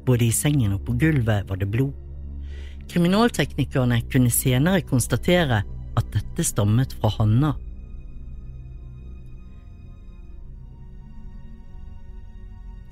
Både 0.07 0.27
i 0.27 0.35
sengen 0.35 0.75
og 0.75 0.83
på 0.89 0.99
gulvet 0.99 1.47
var 1.47 1.63
det 1.63 1.71
blod. 1.71 1.95
Kriminalteknikerne 2.93 4.03
kunne 4.13 4.31
senere 4.31 4.83
konstatere 4.85 5.63
at 5.97 6.09
dette 6.13 6.45
stammet 6.45 6.93
fra 7.01 7.09
Hanna. 7.17 7.55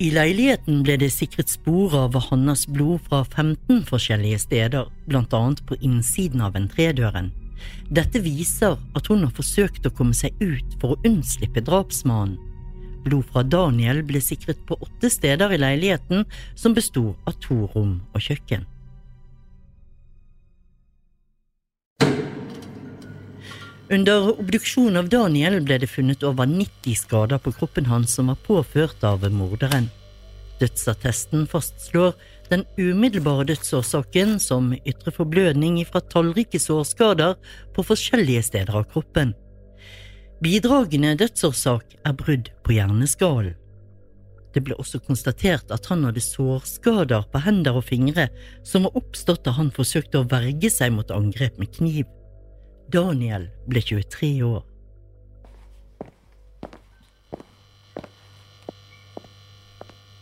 I 0.01 0.07
leiligheten 0.09 0.79
ble 0.81 0.95
det 0.97 1.11
sikret 1.13 1.51
spor 1.53 1.93
av 1.93 2.17
Hannas 2.31 2.63
blod 2.65 3.03
fra 3.05 3.19
15 3.21 3.83
forskjellige 3.85 4.39
steder, 4.47 4.89
blant 5.05 5.35
annet 5.37 5.61
på 5.69 5.77
innsiden 5.85 6.41
av 6.41 6.57
entrédøren. 6.57 7.29
Dette 7.93 8.23
viser 8.25 8.79
at 8.97 9.11
hun 9.11 9.21
har 9.21 9.35
forsøkt 9.37 9.85
å 9.85 9.93
komme 9.93 10.17
seg 10.17 10.33
ut 10.41 10.73
for 10.81 10.95
å 10.95 11.01
unnslippe 11.05 11.61
drapsmannen. 11.69 12.39
Blod 13.05 13.29
fra 13.29 13.45
Daniel 13.45 14.01
ble 14.05 14.17
sikret 14.21 14.65
på 14.65 14.81
åtte 14.81 15.13
steder 15.13 15.53
i 15.53 15.61
leiligheten, 15.61 16.25
som 16.57 16.73
besto 16.73 17.11
av 17.29 17.37
to 17.45 17.67
rom 17.75 17.99
og 18.15 18.25
kjøkken. 18.25 18.65
Under 23.91 24.39
obduksjonen 24.39 24.95
av 25.01 25.09
Daniel 25.11 25.57
ble 25.67 25.75
det 25.81 25.89
funnet 25.91 26.21
over 26.23 26.47
90 26.47 26.95
skader 26.95 27.41
på 27.43 27.51
kroppen 27.57 27.89
hans 27.91 28.13
som 28.15 28.29
var 28.31 28.37
påført 28.45 29.03
av 29.03 29.25
morderen. 29.35 29.89
Dødsattesten 30.61 31.43
fastslår 31.51 32.13
den 32.47 32.63
umiddelbare 32.77 33.49
dødsårsaken 33.49 34.37
som 34.39 34.69
ytre 34.87 35.11
forblødning 35.11 35.81
fra 35.89 35.99
tallrike 36.13 36.61
sårskader 36.63 37.35
på 37.75 37.85
forskjellige 37.89 38.45
steder 38.47 38.79
av 38.79 38.87
kroppen. 38.93 39.33
Bidragende 40.39 41.17
dødsårsak 41.19 41.97
er 42.07 42.15
brudd 42.23 42.47
på 42.63 42.77
hjerneskallen. 42.77 43.59
Det 44.55 44.63
ble 44.63 44.75
også 44.79 45.03
konstatert 45.03 45.67
at 45.71 45.91
han 45.91 46.07
hadde 46.07 46.23
sårskader 46.23 47.27
på 47.31 47.43
hender 47.43 47.75
og 47.79 47.89
fingre 47.91 48.29
som 48.67 48.87
var 48.87 49.03
oppstått 49.03 49.43
da 49.43 49.55
han 49.59 49.75
forsøkte 49.75 50.23
å 50.23 50.31
verge 50.31 50.71
seg 50.71 50.95
mot 50.95 51.11
angrep 51.11 51.59
med 51.59 51.75
kniv. 51.75 52.07
Daniel 52.91 53.47
ble 53.71 53.81
23 53.81 54.33
år. 54.43 54.61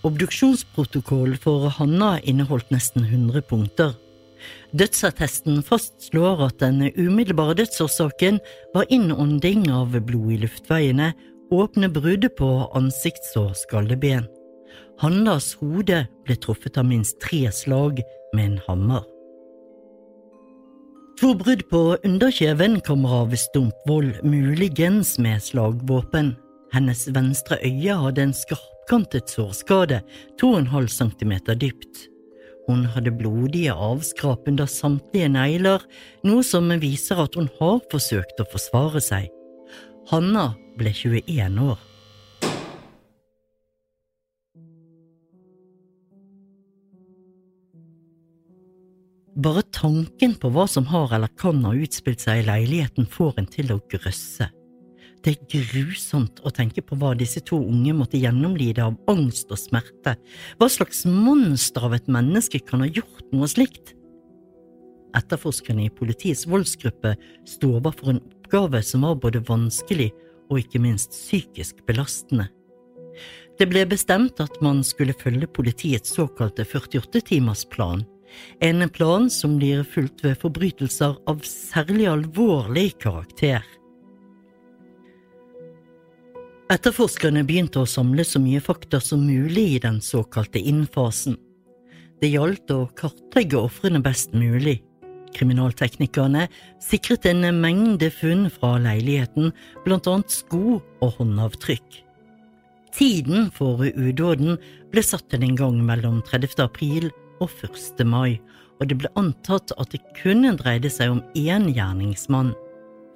Obduksjonsprotokollen 0.08 1.38
for 1.38 1.68
Hanna 1.76 2.20
inneholdt 2.24 2.70
nesten 2.72 3.04
100 3.04 3.42
punkter. 3.50 3.98
Dødsattesten 4.72 5.60
fastslår 5.66 6.46
at 6.46 6.62
den 6.64 6.86
umiddelbare 6.96 7.58
dødsårsaken 7.60 8.40
var 8.74 8.88
innånding 8.94 9.68
av 9.74 9.98
blod 10.00 10.32
i 10.38 10.40
luftveiene, 10.46 11.12
åpne 11.52 11.90
brudd 11.92 12.30
på 12.38 12.50
ansikts- 12.78 13.36
og 13.42 13.58
skalleben. 13.60 14.30
Hannas 15.02 15.54
hode 15.60 16.06
ble 16.28 16.36
truffet 16.40 16.78
av 16.80 16.88
minst 16.88 17.20
tre 17.24 17.50
slag 17.52 18.00
med 18.34 18.46
en 18.46 18.60
hammer. 18.68 19.04
To 21.20 21.34
brudd 21.36 21.66
på 21.68 21.98
underkjeven 22.04 22.78
kommer 22.82 23.10
av 23.10 23.34
stumpvold, 23.36 24.22
muligens 24.24 25.18
med 25.20 25.42
slagvåpen. 25.44 26.30
Hennes 26.72 27.02
venstre 27.12 27.58
øye 27.60 27.98
hadde 28.00 28.24
en 28.24 28.32
skarpkantet 28.32 29.28
sårskade, 29.28 30.00
2,5 30.40 30.88
cm 30.88 31.34
dypt. 31.60 32.06
Hun 32.70 32.86
hadde 32.94 33.12
blodige 33.12 33.76
avskrap 33.76 34.48
under 34.48 34.72
samtlige 34.72 35.28
negler, 35.36 35.84
noe 36.24 36.46
som 36.48 36.72
viser 36.80 37.20
at 37.20 37.36
hun 37.36 37.52
har 37.60 37.84
forsøkt 37.92 38.40
å 38.40 38.48
forsvare 38.56 39.04
seg. 39.04 39.28
Hanna 40.14 40.54
ble 40.80 40.96
21 40.96 41.60
år. 41.68 41.89
Bare 49.40 49.62
tanken 49.72 50.34
på 50.36 50.50
hva 50.52 50.66
som 50.68 50.88
har 50.90 51.14
eller 51.16 51.32
kan 51.40 51.62
ha 51.64 51.72
utspilt 51.78 52.20
seg 52.26 52.42
i 52.42 52.48
leiligheten, 52.48 53.06
får 53.08 53.38
en 53.40 53.48
til 53.48 53.70
å 53.72 53.78
grøsse. 53.92 54.50
Det 55.24 55.32
er 55.36 55.70
grusomt 55.72 56.42
å 56.44 56.52
tenke 56.56 56.82
på 56.84 56.98
hva 57.00 57.14
disse 57.16 57.40
to 57.48 57.60
unge 57.60 57.94
måtte 57.96 58.20
gjennomlide 58.20 58.84
av 58.84 58.98
angst 59.12 59.52
og 59.52 59.60
smerte. 59.62 60.16
Hva 60.60 60.68
slags 60.72 61.06
monster 61.08 61.88
av 61.88 61.96
et 61.96 62.12
menneske 62.12 62.60
kan 62.64 62.84
ha 62.84 62.90
gjort 62.90 63.32
noe 63.32 63.48
slikt? 63.52 63.94
Etterforskerne 65.16 65.88
i 65.88 65.94
politiets 65.94 66.46
voldsgruppe 66.48 67.16
sto 67.48 67.74
overfor 67.80 68.14
en 68.14 68.22
oppgave 68.22 68.84
som 68.84 69.08
var 69.08 69.20
både 69.24 69.44
vanskelig 69.48 70.12
og 70.50 70.62
ikke 70.66 70.84
minst 70.84 71.16
psykisk 71.16 71.84
belastende. 71.88 72.50
Det 73.60 73.68
ble 73.72 73.84
bestemt 73.88 74.40
at 74.44 74.60
man 74.64 74.84
skulle 74.88 75.16
følge 75.20 75.48
politiets 75.52 76.16
såkalte 76.16 76.64
48-timersplan, 76.68 78.06
en 78.60 78.90
plan 78.90 79.30
som 79.30 79.58
blir 79.60 79.84
fulgt 79.84 80.24
ved 80.26 80.38
forbrytelser 80.42 81.18
av 81.30 81.44
særlig 81.48 82.08
alvorlig 82.12 82.92
karakter. 83.02 83.66
Etterforskerne 86.70 87.42
begynte 87.48 87.82
å 87.82 87.90
samle 87.90 88.22
så 88.28 88.38
mye 88.42 88.62
fakta 88.62 89.00
som 89.02 89.24
mulig 89.26 89.66
i 89.76 89.80
den 89.82 89.98
såkalte 90.06 90.62
innfasen. 90.62 91.40
Det 92.22 92.30
gjaldt 92.30 92.70
å 92.76 92.84
kartlegge 93.00 93.58
ofrene 93.58 94.02
best 94.06 94.36
mulig. 94.38 94.76
Kriminalteknikerne 95.34 96.48
sikret 96.84 97.26
en 97.30 97.48
mengde 97.62 98.12
funn 98.14 98.48
fra 98.54 98.76
leiligheten, 98.82 99.50
blant 99.86 100.10
annet 100.10 100.34
sko 100.34 100.78
og 100.78 101.18
håndavtrykk. 101.18 102.04
Tiden 102.94 103.50
for 103.54 103.82
udåden 103.86 104.58
ble 104.94 105.04
satt 105.06 105.26
til 105.30 105.46
en 105.46 105.58
gang 105.58 105.82
mellom 105.86 106.22
30. 106.26 106.58
april 106.66 107.10
og 107.44 107.52
1. 107.64 108.02
mai, 108.08 108.40
og 108.80 108.90
det 108.90 108.98
ble 109.02 109.12
antatt 109.20 109.74
at 109.78 109.92
det 109.94 110.02
kunne 110.18 110.56
dreide 110.60 110.92
seg 110.92 111.14
om 111.16 111.22
én 111.38 111.70
gjerningsmann. 111.76 112.54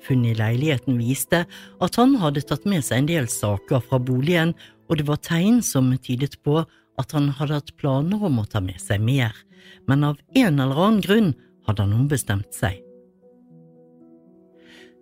Funnet 0.03 0.35
i 0.35 0.39
leiligheten 0.39 0.99
viste 0.99 1.45
at 1.83 1.99
han 1.99 2.17
hadde 2.19 2.43
tatt 2.47 2.65
med 2.67 2.83
seg 2.83 3.03
en 3.03 3.11
del 3.11 3.29
saker 3.31 3.83
fra 3.87 3.99
boligen, 3.99 4.51
og 4.91 4.99
det 4.99 5.07
var 5.07 5.21
tegn 5.23 5.61
som 5.63 5.93
tydet 6.03 6.35
på 6.43 6.61
at 6.99 7.15
han 7.15 7.31
hadde 7.39 7.61
hatt 7.61 7.75
planer 7.79 8.21
om 8.27 8.41
å 8.41 8.47
ta 8.49 8.61
med 8.61 8.81
seg 8.83 9.01
mer, 9.01 9.31
men 9.87 10.03
av 10.03 10.19
en 10.35 10.59
eller 10.59 10.79
annen 10.87 11.03
grunn 11.05 11.31
hadde 11.67 11.85
han 11.85 11.95
ombestemt 11.95 12.51
seg. 12.53 12.81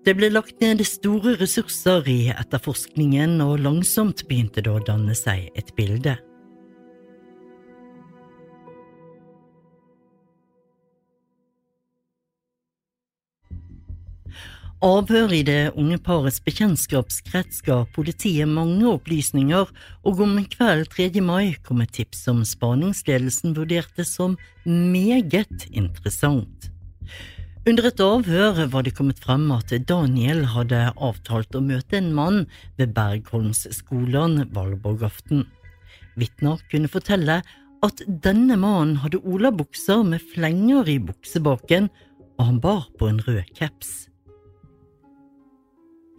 Det 0.05 0.15
ble 0.17 0.31
lagt 0.31 0.61
ned 0.63 0.81
store 0.87 1.35
ressurser 1.37 2.07
i 2.09 2.31
etterforskningen, 2.33 3.35
og 3.45 3.61
langsomt 3.61 4.23
begynte 4.29 4.63
det 4.65 4.71
å 4.73 4.81
danne 4.81 5.13
seg 5.17 5.51
et 5.57 5.69
bilde. 5.77 6.15
Avhør 14.81 15.29
i 15.29 15.43
det 15.45 15.75
unge 15.77 15.99
parets 16.01 16.39
bekjentskapskrets 16.41 17.59
ga 17.67 17.83
politiet 17.93 18.49
mange 18.49 18.81
opplysninger, 18.89 19.69
og 20.01 20.23
om 20.25 20.33
kveld 20.49 20.87
3. 20.95 21.21
mai 21.21 21.53
kom 21.61 21.83
et 21.83 21.93
tips 21.93 22.23
som 22.25 22.39
spaningsledelsen 22.41 23.53
vurderte 23.53 24.01
som 24.09 24.39
meget 24.65 25.67
interessant. 25.69 26.71
Under 27.69 27.91
et 27.91 28.01
avhør 28.01 28.65
var 28.73 28.89
det 28.89 28.95
kommet 28.97 29.21
frem 29.21 29.45
at 29.53 29.69
Daniel 29.85 30.47
hadde 30.49 30.81
avtalt 30.97 31.53
å 31.53 31.61
møte 31.61 32.01
en 32.01 32.09
mann 32.17 32.47
ved 32.81 32.97
Bergholmsskolen 32.97 34.47
valborgaften. 34.49 35.45
Vitner 36.17 36.57
kunne 36.73 36.89
fortelle 36.89 37.43
at 37.85 38.07
denne 38.09 38.57
mannen 38.57 38.97
hadde 39.05 39.21
olabukser 39.21 40.01
med 40.01 40.25
flenger 40.33 40.89
i 40.89 40.97
buksebaken, 40.97 41.93
og 42.41 42.47
han 42.49 42.63
bar 42.63 42.87
på 42.97 43.13
en 43.13 43.21
rød 43.21 43.45
caps. 43.53 44.09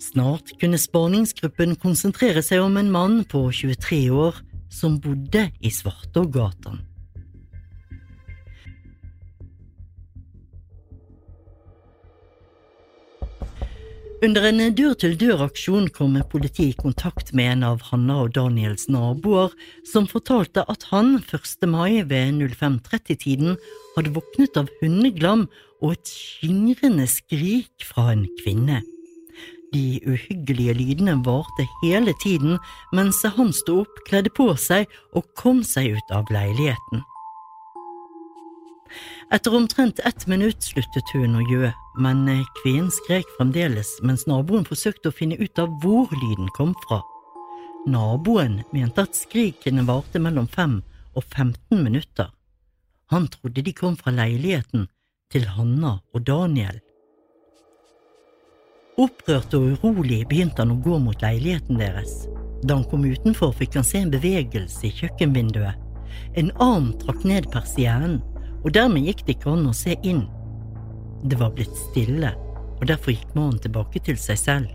Snart 0.03 0.57
kunne 0.59 0.81
spaningsgruppen 0.81 1.77
konsentrere 1.79 2.43
seg 2.43 2.65
om 2.65 2.79
en 2.81 2.91
mann 2.91 3.21
på 3.29 3.45
23 3.55 4.09
år 4.11 4.41
som 4.73 4.97
bodde 5.03 5.47
i 5.63 5.71
Svartågatan. 5.71 6.81
Under 14.23 14.45
en 14.47 14.63
dør-til-dør-aksjon 14.79 15.89
kom 15.91 16.15
politiet 16.31 16.77
i 16.77 16.79
kontakt 16.79 17.33
med 17.35 17.57
en 17.57 17.65
av 17.73 17.81
Hanna 17.89 18.21
og 18.23 18.37
Daniels 18.37 18.87
naboer, 18.87 19.51
som 19.83 20.07
fortalte 20.07 20.63
at 20.71 20.87
han 20.93 21.17
1. 21.25 21.67
mai 21.67 22.05
ved 22.07 22.39
05.30-tiden 22.55 23.59
hadde 23.97 24.15
våknet 24.15 24.59
av 24.63 24.71
hundeglam 24.79 25.49
og 25.83 25.97
et 25.97 26.15
skingrende 26.15 27.09
skrik 27.11 27.87
fra 27.87 28.13
en 28.15 28.29
kvinne. 28.45 28.79
De 29.73 30.01
uhyggelige 30.05 30.75
lydene 30.77 31.15
varte 31.25 31.65
hele 31.83 32.13
tiden 32.23 32.59
mens 32.93 33.23
han 33.25 33.53
sto 33.57 33.81
opp, 33.87 34.03
kledde 34.09 34.33
på 34.37 34.51
seg 34.61 34.91
og 35.17 35.25
kom 35.39 35.63
seg 35.65 35.97
ut 35.97 36.13
av 36.13 36.29
leiligheten. 36.33 37.05
Etter 39.33 39.55
omtrent 39.57 40.03
ett 40.05 40.27
minutt 40.29 40.61
sluttet 40.61 41.15
hun 41.15 41.39
å 41.41 41.47
gjø, 41.49 41.71
men 41.97 42.27
kvinnen 42.61 42.91
skrek 42.93 43.29
fremdeles 43.39 43.95
mens 44.05 44.27
naboen 44.29 44.67
forsøkte 44.69 45.09
å 45.09 45.17
finne 45.17 45.39
ut 45.41 45.59
av 45.63 45.73
hvor 45.81 46.13
lyden 46.13 46.53
kom 46.59 46.75
fra. 46.85 47.01
Naboen 47.89 48.61
mente 48.77 49.07
at 49.09 49.17
skrikene 49.17 49.87
varte 49.89 50.21
mellom 50.21 50.47
fem 50.53 50.83
og 51.17 51.25
15 51.25 51.81
minutter. 51.81 52.29
Han 53.09 53.27
trodde 53.33 53.65
de 53.65 53.73
kom 53.77 53.97
fra 53.97 54.13
leiligheten 54.13 54.87
til 55.33 55.49
Hanna 55.57 55.99
og 56.13 56.27
Daniel. 56.29 56.79
Opprørt 59.01 59.55
og 59.57 59.71
urolig 59.73 60.21
begynte 60.29 60.61
han 60.61 60.75
å 60.75 60.81
gå 60.85 60.99
mot 61.01 61.23
leiligheten 61.25 61.81
deres. 61.81 62.27
Da 62.61 62.77
han 62.77 62.85
kom 62.91 63.07
utenfor, 63.09 63.55
fikk 63.57 63.79
han 63.79 63.87
se 63.89 64.03
en 64.03 64.13
bevegelse 64.13 64.85
i 64.87 64.93
kjøkkenvinduet. 64.99 65.81
En 66.37 66.53
arm 66.61 66.91
trakk 67.01 67.25
ned 67.25 67.49
persiennen 67.53 68.21
og 68.63 68.75
dermed 68.77 69.09
gikk 69.09 69.25
det 69.27 69.39
ikke 69.39 69.55
an 69.55 69.71
å 69.71 69.75
se 69.77 69.97
inn. 70.05 70.27
Det 71.25 71.39
var 71.41 71.55
blitt 71.57 71.73
stille, 71.89 72.35
og 72.79 72.87
derfor 72.91 73.15
gikk 73.15 73.35
mannen 73.39 73.59
tilbake 73.65 74.03
til 74.05 74.21
seg 74.21 74.39
selv. 74.39 74.71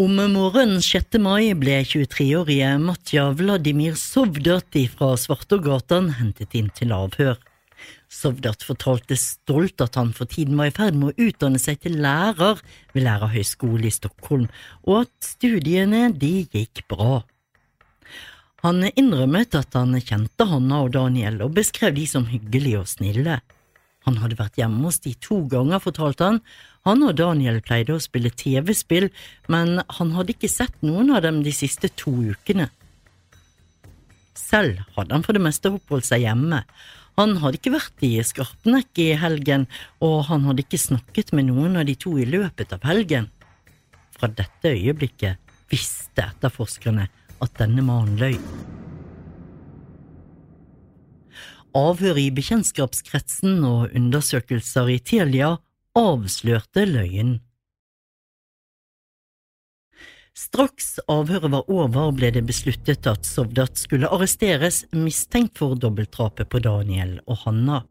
Om 0.00 0.14
morgenen 0.32 0.78
6. 0.80 1.18
mai 1.20 1.50
ble 1.58 1.80
23-årige 1.82 2.70
Matja 2.80 3.26
Vladimir 3.36 3.98
Sovdati 3.98 4.86
fra 4.88 5.16
Svartågatan 5.18 6.14
hentet 6.20 6.54
inn 6.56 6.70
til 6.78 6.94
avhør. 6.94 7.34
Sovdat 8.10 8.64
fortalte 8.66 9.14
stolt 9.18 9.82
at 9.84 9.96
han 9.98 10.10
for 10.16 10.30
tiden 10.30 10.58
var 10.58 10.70
i 10.70 10.74
ferd 10.74 10.96
med 10.98 11.12
å 11.12 11.28
utdanne 11.28 11.60
seg 11.62 11.78
til 11.84 12.00
lærer 12.02 12.58
ved 12.94 13.04
Lærerhøgskolen 13.06 13.86
i 13.86 13.94
Stockholm, 13.94 14.48
og 14.82 15.04
at 15.04 15.30
studiene 15.32 16.08
de 16.12 16.32
gikk 16.50 16.82
bra. 16.90 17.20
Han 18.64 18.84
innrømmet 18.90 19.54
at 19.56 19.78
han 19.78 19.94
kjente 20.04 20.44
Hanna 20.50 20.82
og 20.84 20.92
Daniel 20.96 21.38
og 21.46 21.54
beskrev 21.56 21.94
de 21.96 22.04
som 22.10 22.26
hyggelige 22.28 22.82
og 22.82 22.90
snille. 22.90 23.38
Han 24.08 24.18
hadde 24.20 24.38
vært 24.40 24.58
hjemme 24.60 24.82
hos 24.86 25.00
de 25.04 25.12
to 25.20 25.42
ganger, 25.48 25.80
fortalte 25.80 26.26
han. 26.26 26.42
Han 26.88 27.04
og 27.04 27.16
Daniel 27.20 27.60
pleide 27.64 27.96
å 27.96 28.02
spille 28.02 28.32
TV-spill, 28.32 29.10
men 29.52 29.80
han 29.98 30.12
hadde 30.16 30.34
ikke 30.34 30.50
sett 30.50 30.76
noen 30.84 31.12
av 31.14 31.24
dem 31.26 31.42
de 31.44 31.52
siste 31.54 31.92
to 32.00 32.12
ukene. 32.32 32.70
Selv 34.36 34.80
hadde 34.96 35.14
han 35.14 35.24
for 35.26 35.36
det 35.36 35.44
meste 35.44 35.72
oppholdt 35.72 36.08
seg 36.08 36.24
hjemme. 36.24 36.62
Han 37.18 37.36
hadde 37.42 37.58
ikke 37.58 37.74
vært 37.74 38.04
i 38.06 38.12
Skarpnekk 38.24 39.00
i 39.02 39.10
helgen, 39.18 39.66
og 40.04 40.24
han 40.30 40.46
hadde 40.48 40.64
ikke 40.64 40.80
snakket 40.80 41.34
med 41.36 41.50
noen 41.50 41.78
av 41.80 41.88
de 41.88 41.96
to 41.98 42.14
i 42.20 42.28
løpet 42.28 42.72
av 42.76 42.86
helgen. 42.88 43.28
Fra 44.16 44.30
dette 44.30 44.72
øyeblikket 44.72 45.40
visste 45.72 46.28
etterforskerne 46.28 47.08
at 47.40 47.56
denne 47.58 47.84
mannen 47.84 48.20
løy. 48.20 48.36
Avhør 51.76 52.18
i 52.18 52.30
bekjentskapskretsen 52.34 53.60
og 53.66 53.92
undersøkelser 53.94 54.90
i 54.90 54.98
Telia 55.06 55.52
avslørte 55.98 56.82
løgnen. 56.88 57.38
Straks 60.38 61.00
avhøret 61.10 61.50
var 61.52 61.70
over, 61.70 62.12
ble 62.14 62.30
det 62.34 62.44
besluttet 62.46 63.06
at 63.10 63.26
Sovdat 63.26 63.80
skulle 63.80 64.08
arresteres 64.08 64.84
mistenkt 64.94 65.58
for 65.58 65.74
dobbeltdrapet 65.74 66.48
på 66.50 66.62
Daniel 66.62 67.18
og 67.26 67.42
Hanna. 67.44 67.82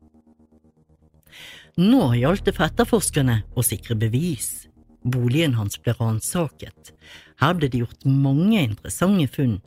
Nå 1.80 2.14
gjaldt 2.20 2.48
det 2.48 2.56
for 2.58 2.68
etterforskerne 2.68 3.42
å 3.56 3.64
sikre 3.64 3.96
bevis. 4.00 4.70
Boligen 5.04 5.56
hans 5.56 5.80
ble 5.80 5.94
ransaket. 6.00 6.94
Her 7.40 7.56
ble 7.56 7.70
det 7.72 7.84
gjort 7.84 8.08
mange 8.08 8.64
interessante 8.66 9.30
funn. 9.36 9.60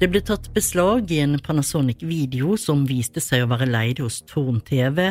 Det 0.00 0.08
ble 0.12 0.20
tatt 0.24 0.50
beslag 0.54 1.10
i 1.12 1.22
en 1.22 1.38
Panasonic-video 1.44 2.56
som 2.60 2.86
viste 2.88 3.20
seg 3.24 3.44
å 3.44 3.50
være 3.52 3.68
leid 3.68 4.02
hos 4.04 4.20
Tårn 4.28 4.60
TV 4.64 5.10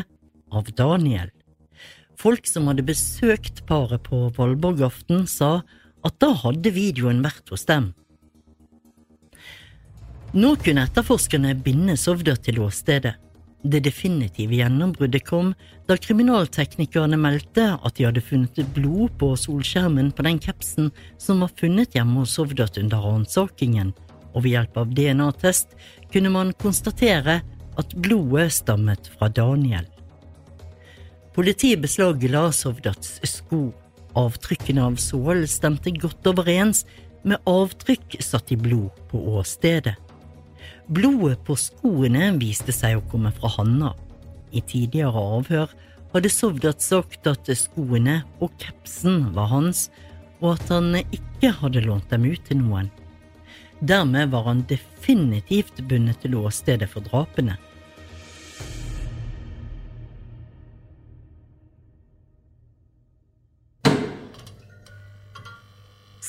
av 0.53 0.69
Daniel. 0.77 1.31
Folk 2.17 2.47
som 2.49 2.69
hadde 2.69 2.85
besøkt 2.85 3.65
paret 3.69 4.01
på 4.07 4.27
valborgaften, 4.37 5.27
sa 5.29 5.61
at 6.05 6.19
da 6.21 6.33
hadde 6.43 6.73
videoen 6.75 7.23
vært 7.25 7.49
hos 7.53 7.65
dem. 7.69 7.91
Nå 10.37 10.57
kunne 10.61 10.83
etterforskerne 10.85 11.55
binde 11.63 11.95
Sovda 11.97 12.35
til 12.35 12.59
åstedet. 12.61 13.15
Det 13.67 13.79
definitive 13.83 14.59
gjennombruddet 14.59 15.25
kom 15.25 15.53
da 15.89 15.95
kriminalteknikerne 15.97 17.17
meldte 17.19 17.71
at 17.75 17.97
de 17.97 18.05
hadde 18.05 18.21
funnet 18.21 18.59
blod 18.75 19.15
på 19.19 19.31
solskjermen 19.39 20.11
på 20.15 20.25
den 20.27 20.37
kapsen 20.43 20.91
som 21.19 21.41
var 21.43 21.51
funnet 21.57 21.97
hjemme 21.97 22.21
hos 22.21 22.35
Sovdat 22.37 22.77
under 22.77 23.01
ransakingen, 23.01 23.95
og 24.35 24.45
ved 24.45 24.53
hjelp 24.53 24.77
av 24.77 24.93
DNA-test 24.93 25.73
kunne 26.13 26.31
man 26.35 26.53
konstatere 26.61 27.39
at 27.77 27.95
blodet 27.97 28.51
stammet 28.53 29.09
fra 29.17 29.29
Daniel. 29.29 29.87
Politiet 31.33 31.81
beslagla 31.81 32.51
Sovdats 32.53 33.19
sko. 33.25 33.71
Avtrykkene 34.17 34.85
av 34.87 34.97
sål 35.01 35.45
stemte 35.49 35.93
godt 35.93 36.25
overens 36.31 36.85
med 37.27 37.43
avtrykk 37.49 38.17
satt 38.23 38.51
i 38.53 38.57
blod 38.59 38.95
på 39.11 39.21
åstedet. 39.37 39.95
Blodet 40.87 41.41
på 41.45 41.57
skoene 41.59 42.31
viste 42.39 42.73
seg 42.73 42.97
å 42.97 43.07
komme 43.11 43.33
fra 43.35 43.51
Hanna. 43.57 43.91
I 44.55 44.63
tidligere 44.63 45.19
avhør 45.37 45.73
hadde 46.13 46.31
Sovdat 46.31 46.81
sagt 46.81 47.27
at 47.27 47.49
skoene 47.59 48.21
og 48.39 48.53
kapsen 48.61 49.33
var 49.35 49.51
hans, 49.51 49.89
og 50.39 50.53
at 50.55 50.71
han 50.71 50.95
ikke 51.01 51.51
hadde 51.59 51.83
lånt 51.85 52.09
dem 52.13 52.25
ut 52.29 52.43
til 52.47 52.61
noen. 52.61 52.89
Dermed 53.79 54.31
var 54.31 54.47
han 54.47 54.63
definitivt 54.69 55.83
bundet 55.89 56.23
til 56.23 56.37
åstedet 56.39 56.87
for 56.89 57.05
drapene. 57.05 57.57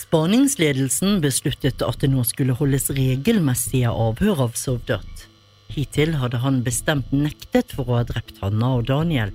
Spaningsledelsen 0.08 1.18
besluttet 1.20 1.82
at 1.84 1.98
det 2.00 2.08
nå 2.08 2.22
skulle 2.24 2.54
holdes 2.56 2.86
regelmessige 2.96 3.90
avhør 3.92 4.46
av 4.46 4.54
Sovdot. 4.56 5.26
Hittil 5.68 6.14
hadde 6.16 6.40
han 6.40 6.62
bestemt 6.64 7.10
nektet 7.12 7.74
for 7.76 7.84
å 7.84 7.98
ha 7.98 8.06
drept 8.08 8.40
Hanna 8.40 8.70
og 8.78 8.86
Daniel. 8.88 9.34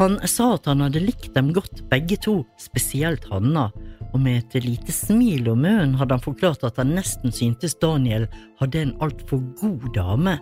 Han 0.00 0.16
sa 0.24 0.54
at 0.54 0.70
han 0.70 0.80
hadde 0.80 1.02
likt 1.04 1.34
dem 1.34 1.50
godt 1.52 1.82
begge 1.92 2.16
to, 2.24 2.38
spesielt 2.56 3.28
Hanna, 3.28 3.66
og 4.14 4.16
med 4.24 4.40
et 4.40 4.64
lite 4.64 4.96
smil 4.96 5.52
om 5.52 5.60
munnen 5.66 5.98
hadde 6.00 6.16
han 6.16 6.24
forklart 6.24 6.64
at 6.64 6.80
han 6.80 6.96
nesten 6.96 7.36
syntes 7.36 7.76
Daniel 7.84 8.24
hadde 8.62 8.80
en 8.80 8.96
altfor 9.04 9.44
god 9.60 9.84
dame. 10.00 10.38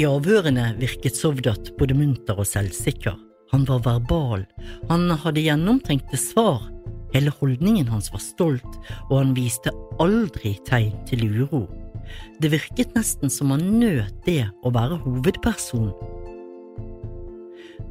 I 0.00 0.08
avhørene 0.08 0.70
virket 0.80 1.20
Sovdat 1.20 1.74
både 1.76 2.00
munter 2.00 2.40
og 2.40 2.48
selvsikker. 2.48 3.20
Han 3.52 3.68
var 3.68 3.84
verbal, 3.84 4.48
han 4.88 5.10
hadde 5.12 5.44
gjennomtenkte 5.44 6.16
svar, 6.16 6.70
hele 7.14 7.32
holdningen 7.40 7.88
hans 7.90 8.10
var 8.12 8.22
stolt, 8.24 8.78
og 9.08 9.16
han 9.18 9.34
viste 9.36 9.72
aldri 10.02 10.56
tegn 10.68 10.94
til 11.08 11.26
uro. 11.26 11.66
Det 12.42 12.50
virket 12.52 12.94
nesten 12.96 13.30
som 13.30 13.52
han 13.54 13.66
nøt 13.80 14.24
det 14.26 14.44
å 14.64 14.72
være 14.74 14.98
hovedperson. 15.04 15.92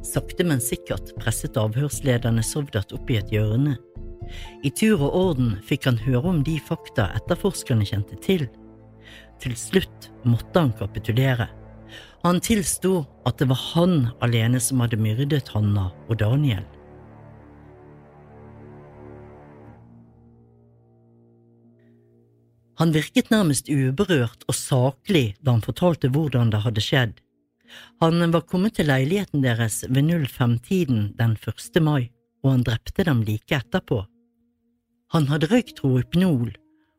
Sakte, 0.06 0.46
men 0.48 0.62
sikkert 0.64 1.12
presset 1.20 1.58
avhørslederne 1.60 2.42
Sovdat 2.44 2.92
opp 2.96 3.10
i 3.12 3.18
et 3.20 3.32
hjørne. 3.32 3.76
I 4.64 4.70
tur 4.70 5.00
og 5.02 5.16
orden 5.16 5.54
fikk 5.66 5.88
han 5.88 6.00
høre 6.00 6.32
om 6.32 6.42
de 6.46 6.56
fakta 6.62 7.10
etterforskerne 7.18 7.86
kjente 7.88 8.16
til. 8.24 8.46
Til 9.40 9.56
slutt 9.58 10.10
måtte 10.28 10.62
han 10.62 10.72
kapitulere. 10.78 11.48
Han 12.24 12.40
tilsto 12.44 13.00
at 13.28 13.40
det 13.40 13.48
var 13.50 13.60
han 13.72 14.10
alene 14.24 14.60
som 14.62 14.82
hadde 14.84 15.00
myrdet 15.00 15.48
Hanna 15.54 15.88
og 16.08 16.20
Daniel. 16.20 16.64
Han 22.80 22.94
virket 22.96 23.28
nærmest 23.28 23.68
uberørt 23.68 24.46
og 24.48 24.56
saklig 24.56 25.34
da 25.44 25.52
han 25.52 25.64
fortalte 25.64 26.08
hvordan 26.08 26.52
det 26.52 26.62
hadde 26.64 26.84
skjedd. 26.84 27.18
Han 28.00 28.32
var 28.32 28.46
kommet 28.48 28.78
til 28.78 28.88
leiligheten 28.88 29.44
deres 29.44 29.82
ved 29.88 30.08
05-tiden 30.08 31.12
den 31.18 31.36
1. 31.36 31.82
mai. 31.82 32.10
og 32.42 32.54
han 32.54 32.62
drepte 32.64 33.04
dem 33.04 33.20
like 33.20 33.52
etterpå. 33.52 33.98
Han 35.12 35.26
hadde 35.28 35.50
røykt 35.50 35.82
rohypnol 35.84 36.54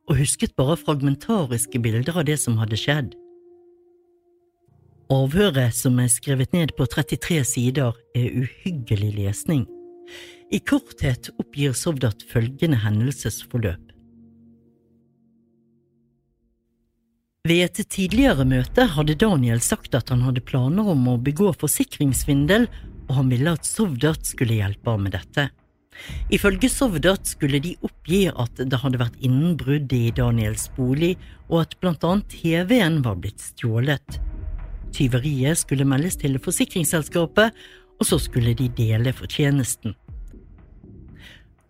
og 0.09 0.17
husket 0.19 0.53
bare 0.53 0.77
fragmentariske 0.77 1.81
bilder 1.81 2.19
av 2.21 2.27
det 2.29 2.37
som 2.37 2.59
hadde 2.61 2.77
skjedd. 2.77 3.15
Avhøret, 5.11 5.73
som 5.75 5.97
er 5.99 6.11
skrevet 6.13 6.53
ned 6.53 6.75
på 6.77 6.85
33 6.85 7.41
sider, 7.43 7.97
er 8.15 8.37
uhyggelig 8.43 9.15
lesning. 9.17 9.65
I 10.51 10.59
korthet 10.59 11.31
oppgir 11.39 11.73
Sovdat 11.75 12.23
følgende 12.29 12.79
hendelsesforløp. 12.85 13.90
Ved 17.49 17.63
et 17.63 17.79
tidligere 17.89 18.43
møte 18.45 18.83
hadde 18.93 19.15
Daniel 19.17 19.63
sagt 19.65 19.95
at 19.97 20.11
han 20.13 20.19
hadde 20.21 20.43
planer 20.45 20.91
om 20.91 21.07
å 21.09 21.15
begå 21.17 21.47
forsikringssvindel, 21.57 22.67
og 23.07 23.15
han 23.17 23.31
ville 23.33 23.53
at 23.57 23.65
Sovdat 23.65 24.29
skulle 24.29 24.59
hjelpe 24.59 24.93
ham 24.93 25.07
med 25.07 25.15
dette. 25.17 25.47
Ifølge 26.29 26.69
Sovdat 26.69 27.31
skulle 27.31 27.57
de 27.63 27.73
oppgi 27.81 28.27
at 28.29 28.61
det 28.61 28.77
hadde 28.83 29.01
vært 29.01 29.17
innbrudd 29.25 29.89
i 29.89 30.13
Daniels 30.13 30.67
bolig, 30.75 31.15
og 31.49 31.63
at 31.63 31.73
blant 31.81 32.05
annet 32.05 32.29
TV-en 32.29 33.01
var 33.07 33.17
blitt 33.23 33.41
stjålet. 33.41 34.21
Tyveriet 34.93 35.63
skulle 35.63 35.87
meldes 35.89 36.21
til 36.21 36.37
forsikringsselskapet, 36.37 37.57
og 37.97 38.05
så 38.05 38.21
skulle 38.21 38.53
de 38.53 38.69
dele 38.77 39.15
fortjenesten. 39.17 39.97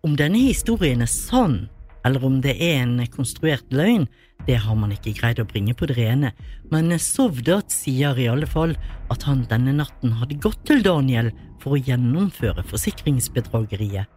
Om 0.04 0.20
denne 0.20 0.50
historien 0.50 1.00
er 1.00 1.08
sann, 1.08 1.62
eller 2.04 2.28
om 2.28 2.42
det 2.44 2.58
er 2.60 2.82
en 2.82 2.98
konstruert 3.08 3.72
løgn, 3.72 4.04
det 4.46 4.58
har 4.64 4.76
man 4.78 4.92
ikke 4.94 5.14
greid 5.18 5.40
å 5.42 5.46
bringe 5.46 5.74
på 5.78 5.86
det 5.86 5.96
rene, 6.00 6.32
men 6.72 6.90
Sovdat 6.98 7.70
sier 7.74 8.18
i 8.18 8.28
alle 8.30 8.48
fall 8.50 8.74
at 9.12 9.26
han 9.28 9.44
denne 9.50 9.74
natten 9.78 10.16
hadde 10.18 10.40
gått 10.42 10.64
til 10.68 10.82
Daniel 10.82 11.30
for 11.62 11.76
å 11.76 11.82
gjennomføre 11.82 12.64
forsikringsbedrageriet. 12.66 14.10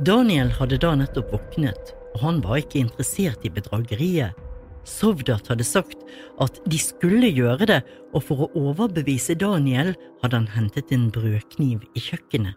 Daniel 0.00 0.48
hadde 0.56 0.78
da 0.80 0.94
nettopp 0.96 1.34
våknet, 1.34 1.92
og 2.14 2.22
han 2.24 2.38
var 2.44 2.62
ikke 2.62 2.80
interessert 2.80 3.44
i 3.44 3.52
bedrageriet. 3.52 4.32
Sovdat 4.88 5.50
hadde 5.52 5.66
sagt 5.68 6.00
at 6.40 6.56
de 6.64 6.78
skulle 6.80 7.28
gjøre 7.28 7.68
det, 7.68 7.80
og 8.16 8.24
for 8.24 8.46
å 8.46 8.70
overbevise 8.70 9.36
Daniel 9.36 9.92
hadde 10.22 10.40
han 10.40 10.48
hentet 10.54 10.94
en 10.96 11.10
brødkniv 11.12 11.84
i 11.92 12.04
kjøkkenet. 12.08 12.56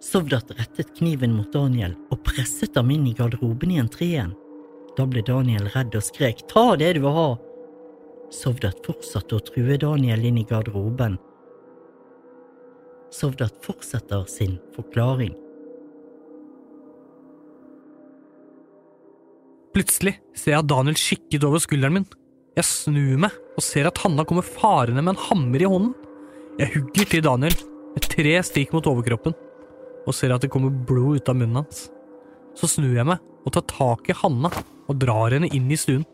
Sovdat 0.00 0.50
rettet 0.56 0.94
kniven 0.96 1.34
mot 1.36 1.50
Daniel 1.52 1.92
og 2.08 2.22
presset 2.24 2.78
ham 2.78 2.88
inn 2.94 3.04
i 3.10 3.12
garderoben 3.16 3.74
i 3.74 3.80
entreen. 3.82 4.32
Da 4.96 5.04
ble 5.06 5.20
Daniel 5.26 5.68
redd 5.74 5.94
og 5.96 6.04
skrek 6.06 6.46
ta 6.48 6.72
det 6.80 6.94
du 6.96 7.02
vil 7.04 7.16
ha. 7.16 7.28
Sovdat 8.32 8.80
fortsatte 8.86 9.36
å 9.36 9.42
true 9.44 9.76
Daniel 9.80 10.24
inn 10.24 10.38
i 10.40 10.46
garderoben. 10.48 11.18
Sovdat 13.12 13.58
fortsetter 13.64 14.24
sin 14.30 14.56
forklaring. 14.76 15.34
Plutselig 19.76 20.16
ser 20.34 20.56
jeg 20.56 20.68
Daniel 20.70 20.96
kikket 20.98 21.44
over 21.46 21.62
skulderen 21.62 21.98
min. 21.98 22.08
Jeg 22.56 22.66
snur 22.66 23.20
meg 23.26 23.36
og 23.54 23.62
ser 23.62 23.90
at 23.90 24.00
Hanna 24.02 24.24
kommer 24.26 24.46
farende 24.46 25.04
med 25.04 25.12
en 25.12 25.22
hammer 25.28 25.60
i 25.60 25.68
hånden. 25.68 25.92
Jeg 26.58 26.72
hugger 26.74 27.12
til 27.12 27.24
Daniel 27.28 27.60
med 27.92 28.08
tre 28.08 28.34
stikk 28.46 28.72
mot 28.74 28.88
overkroppen 28.88 29.36
og 30.06 30.16
ser 30.16 30.32
at 30.34 30.44
det 30.44 30.50
kommer 30.52 30.72
blod 30.72 31.20
ut 31.20 31.30
av 31.30 31.38
munnen 31.38 31.62
hans. 31.62 31.88
Så 32.58 32.68
snur 32.70 32.96
jeg 32.96 33.06
meg 33.08 33.20
og 33.44 33.54
tar 33.54 33.66
tak 33.70 34.10
i 34.10 34.16
Hanna 34.16 34.50
og 34.90 34.98
drar 35.00 35.34
henne 35.34 35.50
inn 35.54 35.70
i 35.70 35.78
stuen. 35.78 36.06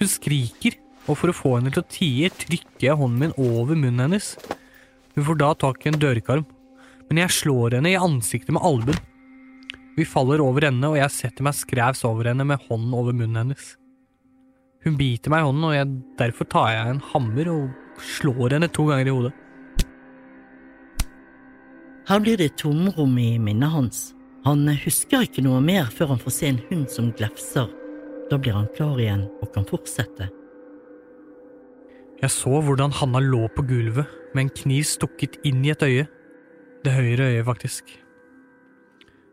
Hun 0.00 0.10
skriker, 0.10 0.76
og 1.06 1.18
for 1.20 1.30
å 1.30 1.36
få 1.36 1.54
henne 1.58 1.72
til 1.72 1.82
å 1.82 1.88
tie, 1.90 2.30
trykker 2.32 2.88
jeg 2.88 2.98
hånden 2.98 3.20
min 3.20 3.34
over 3.40 3.76
munnen 3.76 4.06
hennes. 4.06 4.34
Hun 5.14 5.26
får 5.28 5.40
da 5.40 5.50
tak 5.58 5.84
i 5.84 5.90
en 5.92 6.00
dørkarm, 6.00 6.46
men 7.08 7.20
jeg 7.22 7.36
slår 7.38 7.78
henne 7.78 7.92
i 7.92 8.00
ansiktet 8.00 8.54
med 8.56 8.64
albuen. 8.64 8.98
Vi 9.94 10.06
faller 10.08 10.42
over 10.42 10.66
ende, 10.66 10.90
og 10.90 10.98
jeg 10.98 11.14
setter 11.14 11.46
meg 11.46 11.54
skrevs 11.54 12.02
over 12.08 12.32
henne 12.32 12.46
med 12.48 12.62
hånden 12.66 12.96
over 12.98 13.14
munnen 13.14 13.44
hennes. 13.44 13.74
Hun 14.84 14.98
biter 14.98 15.32
meg 15.32 15.44
i 15.44 15.48
hånden, 15.48 15.68
og 15.68 15.76
jeg, 15.76 15.92
derfor 16.18 16.50
tar 16.50 16.72
jeg 16.74 16.90
en 16.90 17.04
hammer 17.12 17.52
og 17.52 18.02
slår 18.18 18.56
henne 18.56 18.68
to 18.74 18.88
ganger 18.90 19.08
i 19.08 19.14
hodet. 19.14 19.34
Her 22.04 22.20
blir 22.20 22.36
det 22.36 22.58
tomrom 22.60 23.18
i 23.18 23.38
minnet 23.40 23.72
hans. 23.72 24.00
Han 24.44 24.68
husker 24.68 25.24
ikke 25.24 25.44
noe 25.44 25.62
mer 25.64 25.88
før 25.88 26.12
han 26.12 26.20
får 26.20 26.34
se 26.36 26.50
en 26.50 26.60
hund 26.68 26.88
som 26.92 27.12
glefser. 27.16 27.70
Da 28.28 28.36
blir 28.36 28.56
han 28.56 28.68
klar 28.76 29.00
igjen 29.00 29.24
og 29.40 29.54
kan 29.54 29.64
fortsette. 29.68 30.28
Jeg 32.20 32.32
så 32.32 32.60
hvordan 32.64 32.92
Hanna 33.00 33.20
lå 33.24 33.46
på 33.56 33.64
gulvet 33.68 34.08
med 34.34 34.46
en 34.46 34.52
kniv 34.60 34.84
stukket 34.88 35.40
inn 35.48 35.64
i 35.64 35.72
et 35.72 35.82
øye. 35.84 36.04
Det 36.84 36.92
høyre 36.92 37.30
øyet, 37.32 37.46
faktisk. 37.48 37.88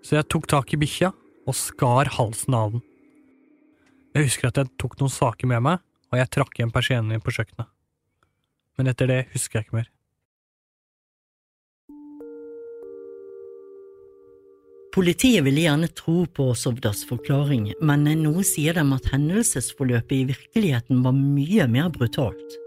Så 0.02 0.16
jeg 0.18 0.30
tok 0.32 0.48
tak 0.48 0.72
i 0.72 0.80
bikkja 0.80 1.12
og 1.48 1.58
skar 1.58 2.08
halsen 2.16 2.56
av 2.56 2.76
den. 2.76 2.84
Jeg 4.16 4.28
husker 4.28 4.48
at 4.48 4.60
jeg 4.60 4.72
tok 4.80 4.96
noen 5.00 5.12
saker 5.12 5.52
med 5.52 5.64
meg, 5.68 5.84
og 6.12 6.20
jeg 6.20 6.32
trakk 6.36 6.56
igjen 6.56 6.72
persiennene 6.72 7.20
på 7.24 7.36
kjøkkenet. 7.36 7.68
Men 8.80 8.92
etter 8.92 9.12
det 9.12 9.26
husker 9.36 9.60
jeg 9.60 9.68
ikke 9.68 9.84
mer. 9.84 9.92
Politiet 14.92 15.46
ville 15.46 15.62
gjerne 15.64 15.88
tro 15.88 16.26
på 16.28 16.50
Sovdas 16.58 17.06
forklaring, 17.08 17.70
men 17.80 18.04
noe 18.20 18.44
sier 18.44 18.76
dem 18.76 18.92
at 18.92 19.06
hendelsesforløpet 19.14 20.18
i 20.18 20.26
virkeligheten 20.34 21.00
var 21.06 21.16
mye 21.16 21.68
mer 21.72 21.88
brutalt. 21.96 22.58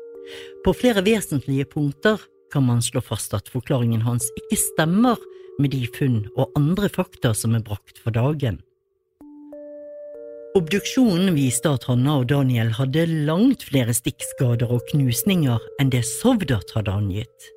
På 0.65 0.73
flere 0.73 1.03
vesentlige 1.05 1.69
punkter 1.69 2.23
kan 2.53 2.65
man 2.65 2.81
slå 2.83 3.03
fast 3.05 3.37
at 3.37 3.51
forklaringen 3.53 4.07
hans 4.07 4.31
ikke 4.41 4.57
stemmer 4.57 5.21
med 5.61 5.75
de 5.75 5.83
funn 5.99 6.23
og 6.33 6.55
andre 6.57 6.89
fakta 6.89 7.35
som 7.37 7.59
er 7.59 7.67
brakt 7.67 8.01
for 8.01 8.17
dagen. 8.17 8.63
Obduksjonen 10.57 11.35
viste 11.37 11.69
at 11.77 11.85
Hanna 11.91 12.21
og 12.23 12.29
Daniel 12.31 12.71
hadde 12.79 13.05
langt 13.27 13.67
flere 13.69 13.93
stikkskader 13.93 14.71
og 14.71 14.87
knusninger 14.95 15.61
enn 15.83 15.93
det 15.93 16.07
Sovdat 16.09 16.73
hadde 16.79 16.95
angitt. 16.95 17.51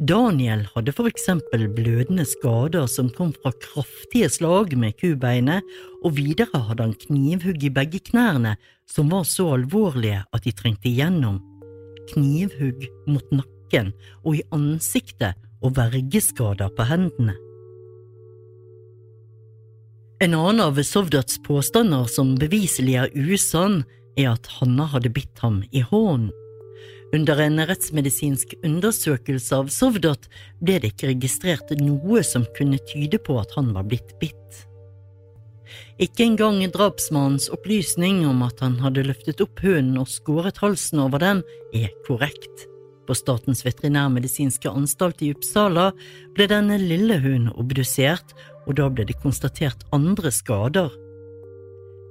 Daniel 0.00 0.64
hadde 0.74 0.94
for 0.96 1.10
eksempel 1.10 1.66
blødende 1.74 2.24
skader 2.26 2.86
som 2.90 3.10
kom 3.14 3.32
fra 3.36 3.52
kraftige 3.62 4.30
slag 4.32 4.74
med 4.78 4.96
kubeinet, 5.00 5.66
og 6.04 6.16
videre 6.16 6.62
hadde 6.68 6.86
han 6.86 6.96
knivhugg 7.06 7.64
i 7.64 7.72
begge 7.74 8.00
knærne 8.10 8.56
som 8.88 9.10
var 9.12 9.26
så 9.28 9.50
alvorlige 9.56 10.22
at 10.32 10.46
de 10.46 10.54
trengte 10.56 10.88
igjennom. 10.90 11.40
Knivhugg 12.12 12.88
mot 13.06 13.34
nakken 13.34 13.92
og 14.24 14.38
i 14.38 14.46
ansiktet 14.54 15.36
og 15.62 15.76
vergeskader 15.76 16.72
på 16.74 16.86
hendene. 16.88 17.36
En 20.18 20.34
annen 20.34 20.64
av 20.64 20.78
Sovdats 20.82 21.38
påstander 21.44 22.08
som 22.10 22.32
beviselig 22.40 22.96
er 22.98 23.12
usann, 23.14 23.84
er 24.18 24.32
at 24.32 24.48
Hanna 24.58 24.88
hadde 24.90 25.12
bitt 25.14 25.38
ham 25.44 25.60
i 25.70 25.84
hånden. 25.86 26.32
Under 27.14 27.40
en 27.40 27.56
rettsmedisinsk 27.64 28.52
undersøkelse 28.66 29.56
av 29.56 29.70
Sovdot 29.72 30.26
ble 30.60 30.76
det 30.82 30.92
ikke 30.92 31.12
registrert 31.14 31.70
noe 31.80 32.20
som 32.26 32.44
kunne 32.58 32.80
tyde 32.90 33.20
på 33.24 33.38
at 33.40 33.54
han 33.56 33.70
var 33.76 33.86
blitt 33.88 34.12
bitt. 34.20 34.64
Ikke 36.00 36.26
engang 36.26 36.60
drapsmannens 36.72 37.48
opplysning 37.52 38.20
om 38.28 38.42
at 38.44 38.60
han 38.64 38.76
hadde 38.82 39.06
løftet 39.08 39.40
opp 39.44 39.60
hunden 39.64 39.96
og 40.00 40.10
skåret 40.12 40.60
halsen 40.62 41.00
over 41.04 41.22
den, 41.22 41.42
er 41.72 41.88
korrekt. 42.06 42.68
På 43.08 43.16
Statens 43.16 43.64
veterinærmedisinske 43.64 44.68
anstalt 44.68 45.24
i 45.24 45.32
Uppsala 45.32 45.90
ble 46.36 46.46
denne 46.50 46.76
lille 46.80 47.16
hunden 47.24 47.50
obdusert, 47.56 48.36
og 48.68 48.76
da 48.76 48.90
ble 48.92 49.08
det 49.08 49.16
konstatert 49.22 49.86
andre 49.96 50.32
skader. 50.32 50.92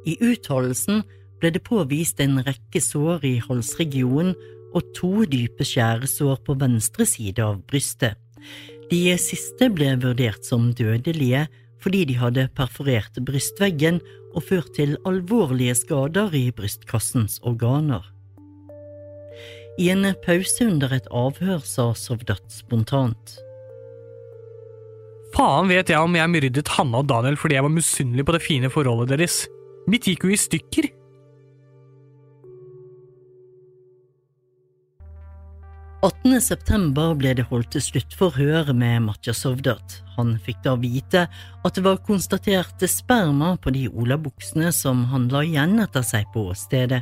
I 0.09 0.17
uttalelsen 0.25 1.03
ble 1.37 1.53
det 1.53 1.61
påvist 1.67 2.21
en 2.23 2.41
rekke 2.41 2.81
sår 2.81 3.25
i 3.29 3.35
halsregionen 3.45 4.33
og 4.75 4.91
to 4.97 5.25
dype 5.29 5.65
skjæresår 5.65 6.41
på 6.47 6.57
venstre 6.59 7.07
side 7.07 7.43
av 7.43 7.61
brystet. 7.69 8.17
De 8.91 9.01
siste 9.19 9.69
ble 9.73 9.95
vurdert 10.01 10.45
som 10.47 10.71
dødelige 10.75 11.47
fordi 11.83 12.03
de 12.09 12.15
hadde 12.17 12.47
perforert 12.57 13.19
brystveggen 13.23 13.99
og 14.33 14.45
ført 14.47 14.73
til 14.77 14.95
alvorlige 15.07 15.75
skader 15.77 16.33
i 16.35 16.47
brystkassens 16.55 17.39
organer. 17.47 18.03
I 19.77 19.91
en 19.93 20.07
pause 20.23 20.65
under 20.65 20.95
et 20.95 21.09
avhør 21.13 21.61
sa 21.61 21.91
Sovdat 21.93 22.47
spontant. 22.49 23.35
Faen 25.35 25.69
vet 25.69 25.91
jeg 25.91 26.01
om 26.01 26.15
jeg 26.17 26.33
myrdet 26.33 26.71
Hanna 26.77 27.03
og 27.03 27.09
Daniel 27.11 27.37
fordi 27.37 27.59
jeg 27.59 27.65
var 27.67 27.75
misunnelig 27.75 28.25
på 28.25 28.33
det 28.33 28.41
fine 28.41 28.71
forholdet 28.73 29.11
deres. 29.13 29.43
Mitt 29.87 30.07
gikk 30.09 30.25
jo 30.25 30.33
i 30.33 30.39
stykker. 30.39 30.89
18. 36.05 36.41
september 36.41 37.15
ble 37.17 37.31
det 37.39 37.47
holdt 37.49 37.71
til 37.73 37.81
sluttforhør 37.81 38.69
med 38.77 39.07
Matja 39.07 39.33
Sovdat. 39.33 39.95
Han 40.13 40.35
fikk 40.45 40.59
da 40.61 40.75
vite 40.77 41.23
at 41.65 41.73
det 41.73 41.81
var 41.87 42.03
konstatert 42.05 42.85
sperma 42.85 43.55
på 43.57 43.73
de 43.73 43.87
olabuksene 43.89 44.69
som 44.75 45.07
han 45.09 45.25
la 45.33 45.41
igjen 45.47 45.81
etter 45.81 46.05
seg 46.05 46.29
på 46.35 46.45
stedet. 46.53 47.01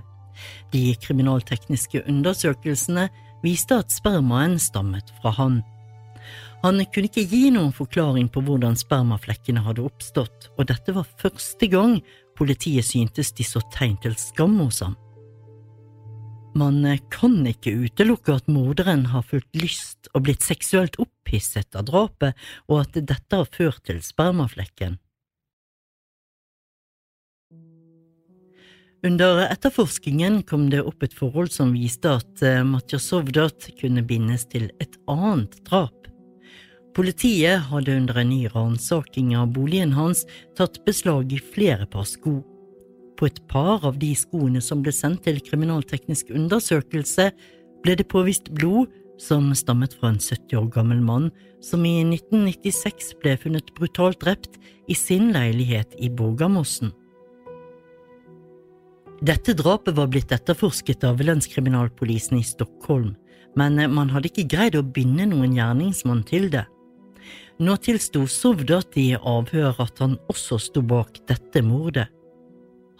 De 0.71 0.85
kriminaltekniske 1.03 2.05
undersøkelsene 2.07 3.09
viste 3.43 3.81
at 3.83 3.91
spermaen 3.91 4.55
stammet 4.63 5.11
fra 5.19 5.35
han. 5.41 5.59
Han 6.63 6.79
kunne 6.87 7.11
ikke 7.11 7.27
gi 7.27 7.49
noen 7.51 7.75
forklaring 7.75 8.31
på 8.31 8.45
hvordan 8.47 8.79
spermaflekkene 8.79 9.65
hadde 9.67 9.83
oppstått, 9.83 10.53
og 10.55 10.71
dette 10.71 10.95
var 10.95 11.11
første 11.19 11.67
gang 11.67 11.99
politiet 12.39 12.87
syntes 12.87 13.35
de 13.35 13.43
så 13.43 13.59
tegn 13.75 13.99
til 13.99 14.15
skam 14.15 14.55
hos 14.63 14.79
ham. 14.87 14.95
Man 16.55 16.85
kan 17.11 17.41
ikke 17.49 17.73
utelukke 17.83 18.37
at 18.37 18.45
morderen 18.47 19.09
har 19.11 19.25
fulgt 19.27 19.57
lyst 19.59 20.07
og 20.13 20.23
blitt 20.23 20.45
seksuelt 20.45 20.95
opphisset 21.03 21.75
av 21.75 21.89
drapet, 21.89 22.37
og 22.71 22.85
at 22.85 22.95
dette 22.95 23.41
har 23.41 23.49
ført 23.51 23.83
til 23.83 23.99
spermaflekken. 23.99 24.95
Under 29.05 29.43
etterforskningen 29.51 30.39
kom 30.49 30.69
det 30.71 30.79
opp 30.81 31.03
et 31.05 31.13
forhold 31.13 31.51
som 31.53 31.75
viste 31.75 32.09
at 32.09 32.41
eh, 32.41 32.63
Matja 32.65 32.97
Sovdat 32.97 33.67
kunne 33.77 34.01
bindes 34.07 34.47
til 34.49 34.71
et 34.81 34.95
annet 35.11 35.59
drap. 35.67 36.07
Politiet 36.95 37.67
hadde 37.69 37.99
under 37.99 38.17
en 38.23 38.31
ny 38.31 38.47
ransaking 38.55 39.35
av 39.37 39.51
boligen 39.53 39.93
hans 39.93 40.23
tatt 40.57 40.79
beslag 40.87 41.35
i 41.35 41.43
flere 41.53 41.85
par 41.91 42.07
sko. 42.09 42.39
På 43.15 43.29
et 43.29 43.39
par 43.47 43.85
av 43.87 43.99
de 43.99 44.11
skoene 44.17 44.61
som 44.63 44.81
ble 44.83 44.91
sendt 44.95 45.23
til 45.27 45.39
kriminalteknisk 45.43 46.33
undersøkelse, 46.35 47.29
ble 47.85 47.95
det 47.95 48.09
påvist 48.11 48.51
blod 48.57 48.91
som 49.21 49.47
stammet 49.55 49.95
fra 49.95 50.11
en 50.11 50.19
70 50.19 50.57
år 50.59 50.69
gammel 50.73 50.99
mann 51.03 51.29
som 51.63 51.85
i 51.87 52.01
1996 52.03 53.13
ble 53.21 53.37
funnet 53.39 53.71
brutalt 53.77 54.19
drept 54.23 54.59
i 54.91 54.97
sin 54.97 55.31
leilighet 55.35 55.95
i 55.99 56.09
Borgamossen. 56.11 56.91
Dette 59.25 59.55
drapet 59.55 59.95
var 59.95 60.09
blitt 60.11 60.33
etterforsket 60.35 61.05
av 61.07 61.21
lønnskriminalpolisen 61.23 62.37
i 62.41 62.43
Stockholm, 62.45 63.13
men 63.55 63.79
man 63.95 64.11
hadde 64.11 64.27
ikke 64.27 64.49
greid 64.51 64.75
å 64.75 64.83
binde 64.83 65.29
noen 65.31 65.55
gjerningsmann 65.55 66.25
til 66.27 66.49
det. 66.51 66.65
Nå 67.63 67.77
tilsto 67.79 68.25
Sovdat 68.27 68.97
i 68.99 69.13
avhør 69.15 69.79
at 69.79 70.01
han 70.03 70.17
også 70.27 70.59
sto 70.59 70.83
bak 70.83 71.21
dette 71.29 71.63
mordet. 71.63 72.09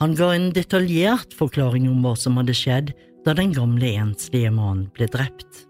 Han 0.01 0.15
ga 0.15 0.33
en 0.35 0.49
detaljert 0.55 1.33
forklaring 1.37 1.87
om 1.87 2.01
hva 2.03 2.15
som 2.19 2.35
hadde 2.39 2.55
skjedd 2.57 2.91
da 3.25 3.33
den 3.37 3.53
gamle 3.55 3.93
enslige 3.95 4.51
mannen 4.53 4.89
ble 4.95 5.07
drept. 5.11 5.63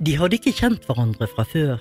De 0.00 0.14
hadde 0.16 0.38
ikke 0.38 0.54
kjent 0.56 0.86
hverandre 0.88 1.28
fra 1.34 1.44
før. 1.44 1.76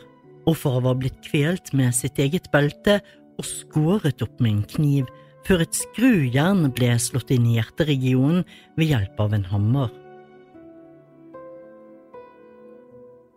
Offeret 0.49 0.83
var 0.83 0.97
blitt 0.99 1.19
kvelt 1.23 1.71
med 1.77 1.93
sitt 1.95 2.19
eget 2.19 2.49
belte 2.51 2.97
og 3.39 3.47
skåret 3.47 4.23
opp 4.25 4.41
med 4.43 4.51
en 4.51 4.65
kniv 4.73 5.11
før 5.47 5.63
et 5.63 5.77
skrujern 5.77 6.65
ble 6.75 6.91
slått 6.99 7.31
inn 7.31 7.45
i 7.47 7.55
hjerteregionen 7.55 8.43
ved 8.75 8.91
hjelp 8.91 9.21
av 9.23 9.35
en 9.37 9.47
hammer. 9.53 9.93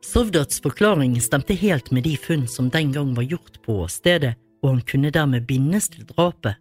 Sovdats 0.02 0.58
forklaring 0.64 1.14
stemte 1.22 1.54
helt 1.56 1.92
med 1.94 2.08
de 2.08 2.16
funn 2.18 2.48
som 2.50 2.72
den 2.72 2.90
gang 2.92 3.12
var 3.14 3.28
gjort 3.28 3.60
på 3.62 3.78
stedet, 3.88 4.34
og 4.62 4.68
han 4.70 4.84
kunne 4.86 5.10
dermed 5.14 5.46
bindes 5.46 5.90
til 5.92 6.06
drapet. 6.08 6.58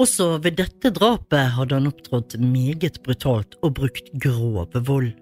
Også 0.00 0.38
ved 0.42 0.56
dette 0.56 0.92
drapet 0.94 1.52
hadde 1.56 1.76
han 1.76 1.90
opptrådt 1.90 2.38
meget 2.40 3.02
brutalt 3.04 3.58
og 3.62 3.74
brukt 3.76 4.08
grov 4.22 4.64
vold. 4.86 5.12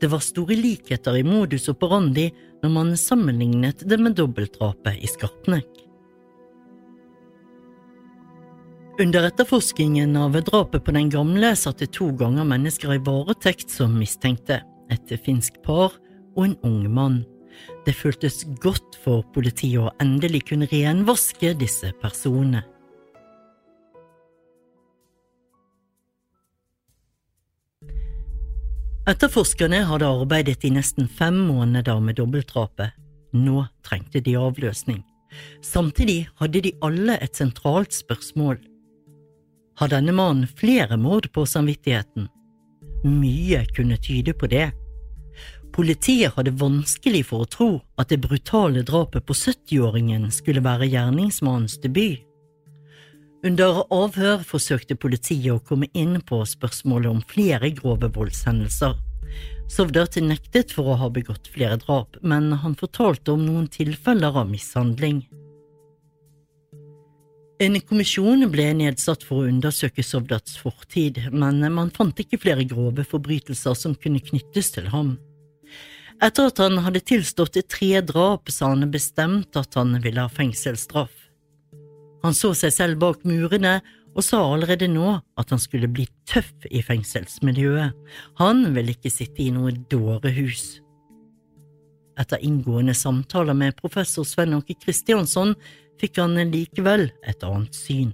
Det 0.00 0.08
var 0.10 0.24
store 0.24 0.56
likheter 0.56 1.18
i 1.18 1.26
modus 1.26 1.68
operandi 1.68 2.30
når 2.62 2.72
man 2.72 2.96
sammenlignet 2.96 3.84
det 3.86 4.00
med 4.00 4.16
dobbeltdrapet 4.18 5.02
i 5.02 5.10
Skarpnek. 5.10 5.68
Under 8.98 9.28
etterforskningen 9.28 10.16
av 10.18 10.34
drapet 10.42 10.82
på 10.82 10.94
den 10.96 11.10
gamle 11.12 11.52
satte 11.54 11.86
to 11.86 12.08
ganger 12.18 12.48
mennesker 12.48 12.96
i 12.96 13.02
varetekt 13.06 13.70
som 13.70 13.94
mistenkte, 13.94 14.58
et 14.90 15.12
finsk 15.22 15.60
par 15.62 15.92
og 16.34 16.48
en 16.48 16.56
ung 16.66 16.88
mann. 16.90 17.20
Det 17.86 17.94
føltes 17.96 18.42
godt 18.62 18.98
for 19.02 19.24
politiet 19.34 19.80
å 19.80 19.92
endelig 20.02 20.44
kunne 20.50 20.68
renvaske 20.70 21.54
disse 21.58 21.92
personene. 22.02 22.64
Etterforskerne 29.08 29.86
hadde 29.88 30.08
arbeidet 30.08 30.66
i 30.68 30.72
nesten 30.74 31.06
fem 31.08 31.38
måneder 31.48 32.00
med 32.04 32.18
dobbeltdrapet. 32.20 32.92
Nå 33.32 33.62
trengte 33.84 34.20
de 34.24 34.34
avløsning. 34.36 35.00
Samtidig 35.64 36.26
hadde 36.40 36.60
de 36.64 36.74
alle 36.84 37.16
et 37.24 37.36
sentralt 37.36 37.96
spørsmål 37.96 38.58
har 39.78 39.92
denne 39.92 40.12
mannen 40.12 40.48
flere 40.58 40.98
mord 40.98 41.28
på 41.34 41.44
samvittigheten. 41.46 42.26
Mye 43.06 43.62
kunne 43.76 43.98
tyde 44.02 44.34
på 44.34 44.50
det. 44.50 44.70
Politiet 45.78 46.34
hadde 46.34 46.50
vanskelig 46.58 47.20
for 47.28 47.44
å 47.44 47.46
tro 47.46 47.66
at 48.02 48.10
det 48.10 48.16
brutale 48.24 48.80
drapet 48.82 49.22
på 49.28 49.34
70-åringen 49.38 50.24
skulle 50.34 50.64
være 50.64 50.88
gjerningsmannens 50.90 51.76
debut. 51.84 52.24
Under 53.46 53.84
avhør 53.94 54.42
forsøkte 54.42 54.96
politiet 54.98 55.52
å 55.52 55.62
komme 55.62 55.86
inn 55.94 56.16
på 56.26 56.40
spørsmålet 56.50 57.12
om 57.12 57.20
flere 57.30 57.70
grove 57.76 58.08
voldshendelser. 58.16 58.96
Sovdat 59.70 60.18
nektet 60.18 60.74
for 60.74 60.90
å 60.90 60.96
ha 60.98 61.12
begått 61.14 61.46
flere 61.54 61.78
drap, 61.84 62.18
men 62.26 62.50
han 62.64 62.74
fortalte 62.74 63.36
om 63.36 63.46
noen 63.46 63.70
tilfeller 63.70 64.34
av 64.42 64.50
mishandling. 64.50 65.22
En 67.62 67.78
kommisjon 67.86 68.42
ble 68.50 68.66
nedsatt 68.82 69.22
for 69.22 69.44
å 69.44 69.52
undersøke 69.52 70.02
Sovdats 70.02 70.58
fortid, 70.58 71.22
men 71.30 71.62
man 71.70 71.94
fant 71.94 72.18
ikke 72.18 72.42
flere 72.42 72.66
grove 72.66 73.06
forbrytelser 73.06 73.78
som 73.78 73.94
kunne 73.94 74.26
knyttes 74.26 74.74
til 74.74 74.90
ham. 74.90 75.14
Etter 76.22 76.50
at 76.50 76.58
han 76.58 76.80
hadde 76.82 77.04
tilstått 77.06 77.60
i 77.60 77.62
tre 77.62 78.00
drap, 78.02 78.50
sa 78.50 78.72
han 78.72 78.90
bestemt 78.90 79.56
at 79.56 79.78
han 79.78 79.94
ville 80.02 80.24
ha 80.24 80.32
fengselsstraff. 80.32 81.14
Han 82.24 82.34
så 82.34 82.50
seg 82.58 82.74
selv 82.74 82.98
bak 82.98 83.22
murene 83.28 83.78
og 84.18 84.24
sa 84.26 84.40
allerede 84.42 84.88
nå 84.90 85.12
at 85.38 85.52
han 85.54 85.60
skulle 85.62 85.90
bli 85.90 86.08
tøff 86.26 86.66
i 86.70 86.82
fengselsmiljøet. 86.82 87.94
Han 88.42 88.64
ville 88.74 88.96
ikke 88.96 89.12
sitte 89.14 89.44
i 89.44 89.52
noe 89.54 89.70
dårehus. 89.92 90.80
Etter 92.18 92.42
inngående 92.42 92.96
samtaler 92.98 93.54
med 93.54 93.76
professor 93.78 94.26
Sven 94.26 94.56
Åke 94.56 94.74
Kristiansson 94.82 95.54
fikk 96.02 96.18
han 96.18 96.34
likevel 96.50 97.06
et 97.22 97.46
annet 97.46 97.78
syn. 97.78 98.10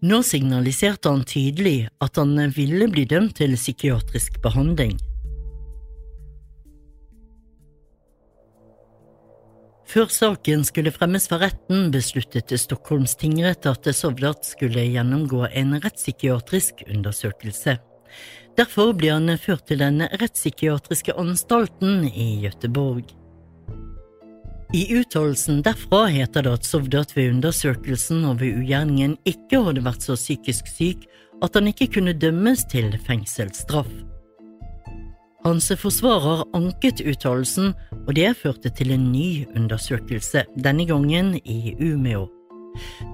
Nå 0.00 0.22
signaliserte 0.24 1.12
han 1.12 1.26
tydelig 1.28 1.90
at 2.00 2.16
han 2.16 2.32
ville 2.56 2.88
bli 2.88 3.04
dømt 3.04 3.36
til 3.36 3.52
psykiatrisk 3.60 4.40
behandling. 4.40 4.96
Før 9.90 10.06
saken 10.06 10.60
skulle 10.62 10.92
fremmes 10.94 11.24
for 11.26 11.42
retten, 11.42 11.88
besluttet 11.90 12.52
Stockholms 12.62 13.16
tingrett 13.18 13.66
at 13.66 13.88
Sovdat 13.96 14.46
skulle 14.46 14.84
gjennomgå 14.86 15.48
en 15.50 15.72
rettspsykiatrisk 15.82 16.84
undersøkelse. 16.86 17.74
Derfor 18.58 18.92
ble 18.94 19.10
han 19.16 19.32
ført 19.42 19.64
til 19.66 19.82
den 19.82 20.04
rettspsykiatriske 20.20 21.16
anstalten 21.18 22.04
i 22.06 22.28
Gøteborg. 22.44 23.10
I 24.70 24.84
uttalelsen 25.00 25.64
derfra 25.66 26.04
heter 26.14 26.46
det 26.46 26.52
at 26.60 26.70
Sovdat 26.70 27.16
ved 27.16 27.32
undersøkelsen 27.32 28.22
og 28.30 28.38
ved 28.44 28.60
ugjerningen 28.60 29.16
ikke 29.26 29.58
hadde 29.66 29.82
vært 29.82 30.06
så 30.06 30.14
psykisk 30.14 30.70
syk 30.70 31.08
at 31.42 31.58
han 31.58 31.66
ikke 31.72 31.90
kunne 31.96 32.14
dømmes 32.14 32.62
til 32.70 32.94
fengselsstraff. 33.08 33.90
Hans 35.40 35.70
forsvarer 35.80 36.42
anket 36.56 37.00
uttalelsen, 37.00 37.72
og 38.04 38.12
det 38.18 38.34
førte 38.36 38.68
til 38.76 38.92
en 38.92 39.06
ny 39.12 39.46
undersøkelse, 39.56 40.44
denne 40.60 40.84
gangen 40.88 41.38
i 41.40 41.74
Umeå. 41.80 42.26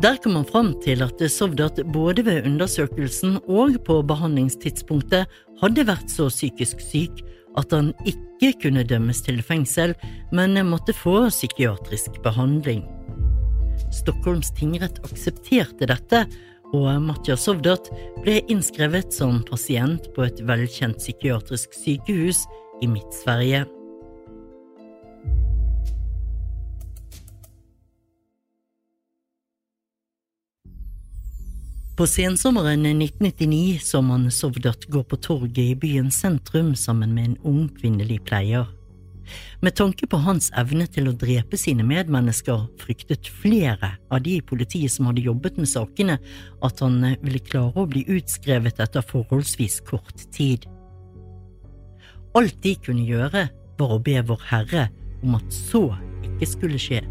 Der 0.02 0.18
kom 0.22 0.34
han 0.36 0.48
fram 0.48 0.72
til 0.84 1.04
at 1.06 1.22
Sovdat 1.32 1.78
både 1.94 2.24
ved 2.26 2.48
undersøkelsen 2.50 3.38
og 3.46 3.78
på 3.86 4.00
behandlingstidspunktet 4.02 5.30
hadde 5.62 5.86
vært 5.88 6.10
så 6.12 6.26
psykisk 6.28 6.82
syk 6.82 7.22
at 7.56 7.72
han 7.72 7.94
ikke 8.04 8.52
kunne 8.66 8.84
dømmes 8.84 9.22
til 9.24 9.40
fengsel, 9.40 9.94
men 10.34 10.58
måtte 10.68 10.92
få 10.92 11.28
psykiatrisk 11.30 12.18
behandling. 12.26 12.84
Stockholms 13.94 14.50
tingrett 14.56 14.98
aksepterte 15.06 15.88
dette, 15.88 16.26
og 16.74 16.88
Matja 17.04 17.36
Sovdat 17.38 17.90
ble 18.24 18.40
innskrevet 18.50 19.14
som 19.14 19.42
pasient 19.46 20.10
på 20.16 20.26
et 20.26 20.42
velkjent 20.46 20.98
psykiatrisk 20.98 21.76
sykehus 21.76 22.42
i 22.82 22.90
Midt-Sverige. 22.90 23.66
På 31.96 32.04
sensommeren 32.04 32.82
1999 32.84 33.78
så 33.80 34.02
man 34.04 34.30
Sovdat 34.30 34.84
gå 34.92 35.00
på 35.02 35.16
torget 35.16 35.58
i 35.58 35.76
byens 35.80 36.18
sentrum 36.20 36.74
sammen 36.76 37.14
med 37.16 37.24
en 37.24 37.38
ung 37.42 37.62
kvinnelig 37.72 38.20
pleier. 38.28 38.66
Med 39.64 39.76
tanke 39.78 40.06
på 40.10 40.20
hans 40.24 40.50
evne 40.58 40.86
til 40.90 41.10
å 41.10 41.16
drepe 41.16 41.58
sine 41.60 41.84
medmennesker, 41.86 42.66
fryktet 42.80 43.30
flere 43.42 43.94
av 44.12 44.22
de 44.24 44.38
i 44.38 44.44
politiet 44.44 44.92
som 44.92 45.10
hadde 45.10 45.26
jobbet 45.26 45.58
med 45.60 45.70
sakene, 45.70 46.18
at 46.64 46.82
han 46.84 47.02
eh, 47.04 47.18
ville 47.24 47.42
klare 47.42 47.82
å 47.82 47.88
bli 47.90 48.04
utskrevet 48.18 48.80
etter 48.82 49.06
forholdsvis 49.06 49.80
kort 49.88 50.26
tid. 50.34 50.68
Alt 52.36 52.58
de 52.62 52.74
kunne 52.84 53.06
gjøre, 53.06 53.48
var 53.76 53.92
å 53.92 54.00
be 54.00 54.16
Vår 54.24 54.48
Herre 54.50 54.88
om 55.22 55.36
at 55.36 55.52
så 55.52 55.88
ikke 56.24 56.48
skulle 56.48 56.80
skje. 56.80 57.02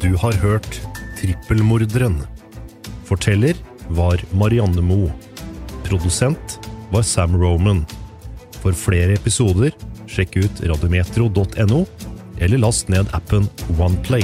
Du 0.00 0.16
har 0.16 0.32
hørt 0.32 0.95
Trippelmorderen. 1.26 2.20
Forteller 3.04 3.54
var 3.88 4.22
Marianne 4.30 4.82
Moe. 4.82 5.12
Produsent 5.84 6.58
var 6.90 7.02
Sam 7.02 7.34
Roman. 7.42 7.82
For 8.62 8.76
flere 8.76 9.16
episoder, 9.18 9.74
sjekk 10.06 10.38
ut 10.44 10.62
radiometro.no, 10.62 11.82
eller 12.38 12.62
last 12.62 12.92
ned 12.92 13.10
appen 13.16 13.48
OnePlay. 13.74 14.22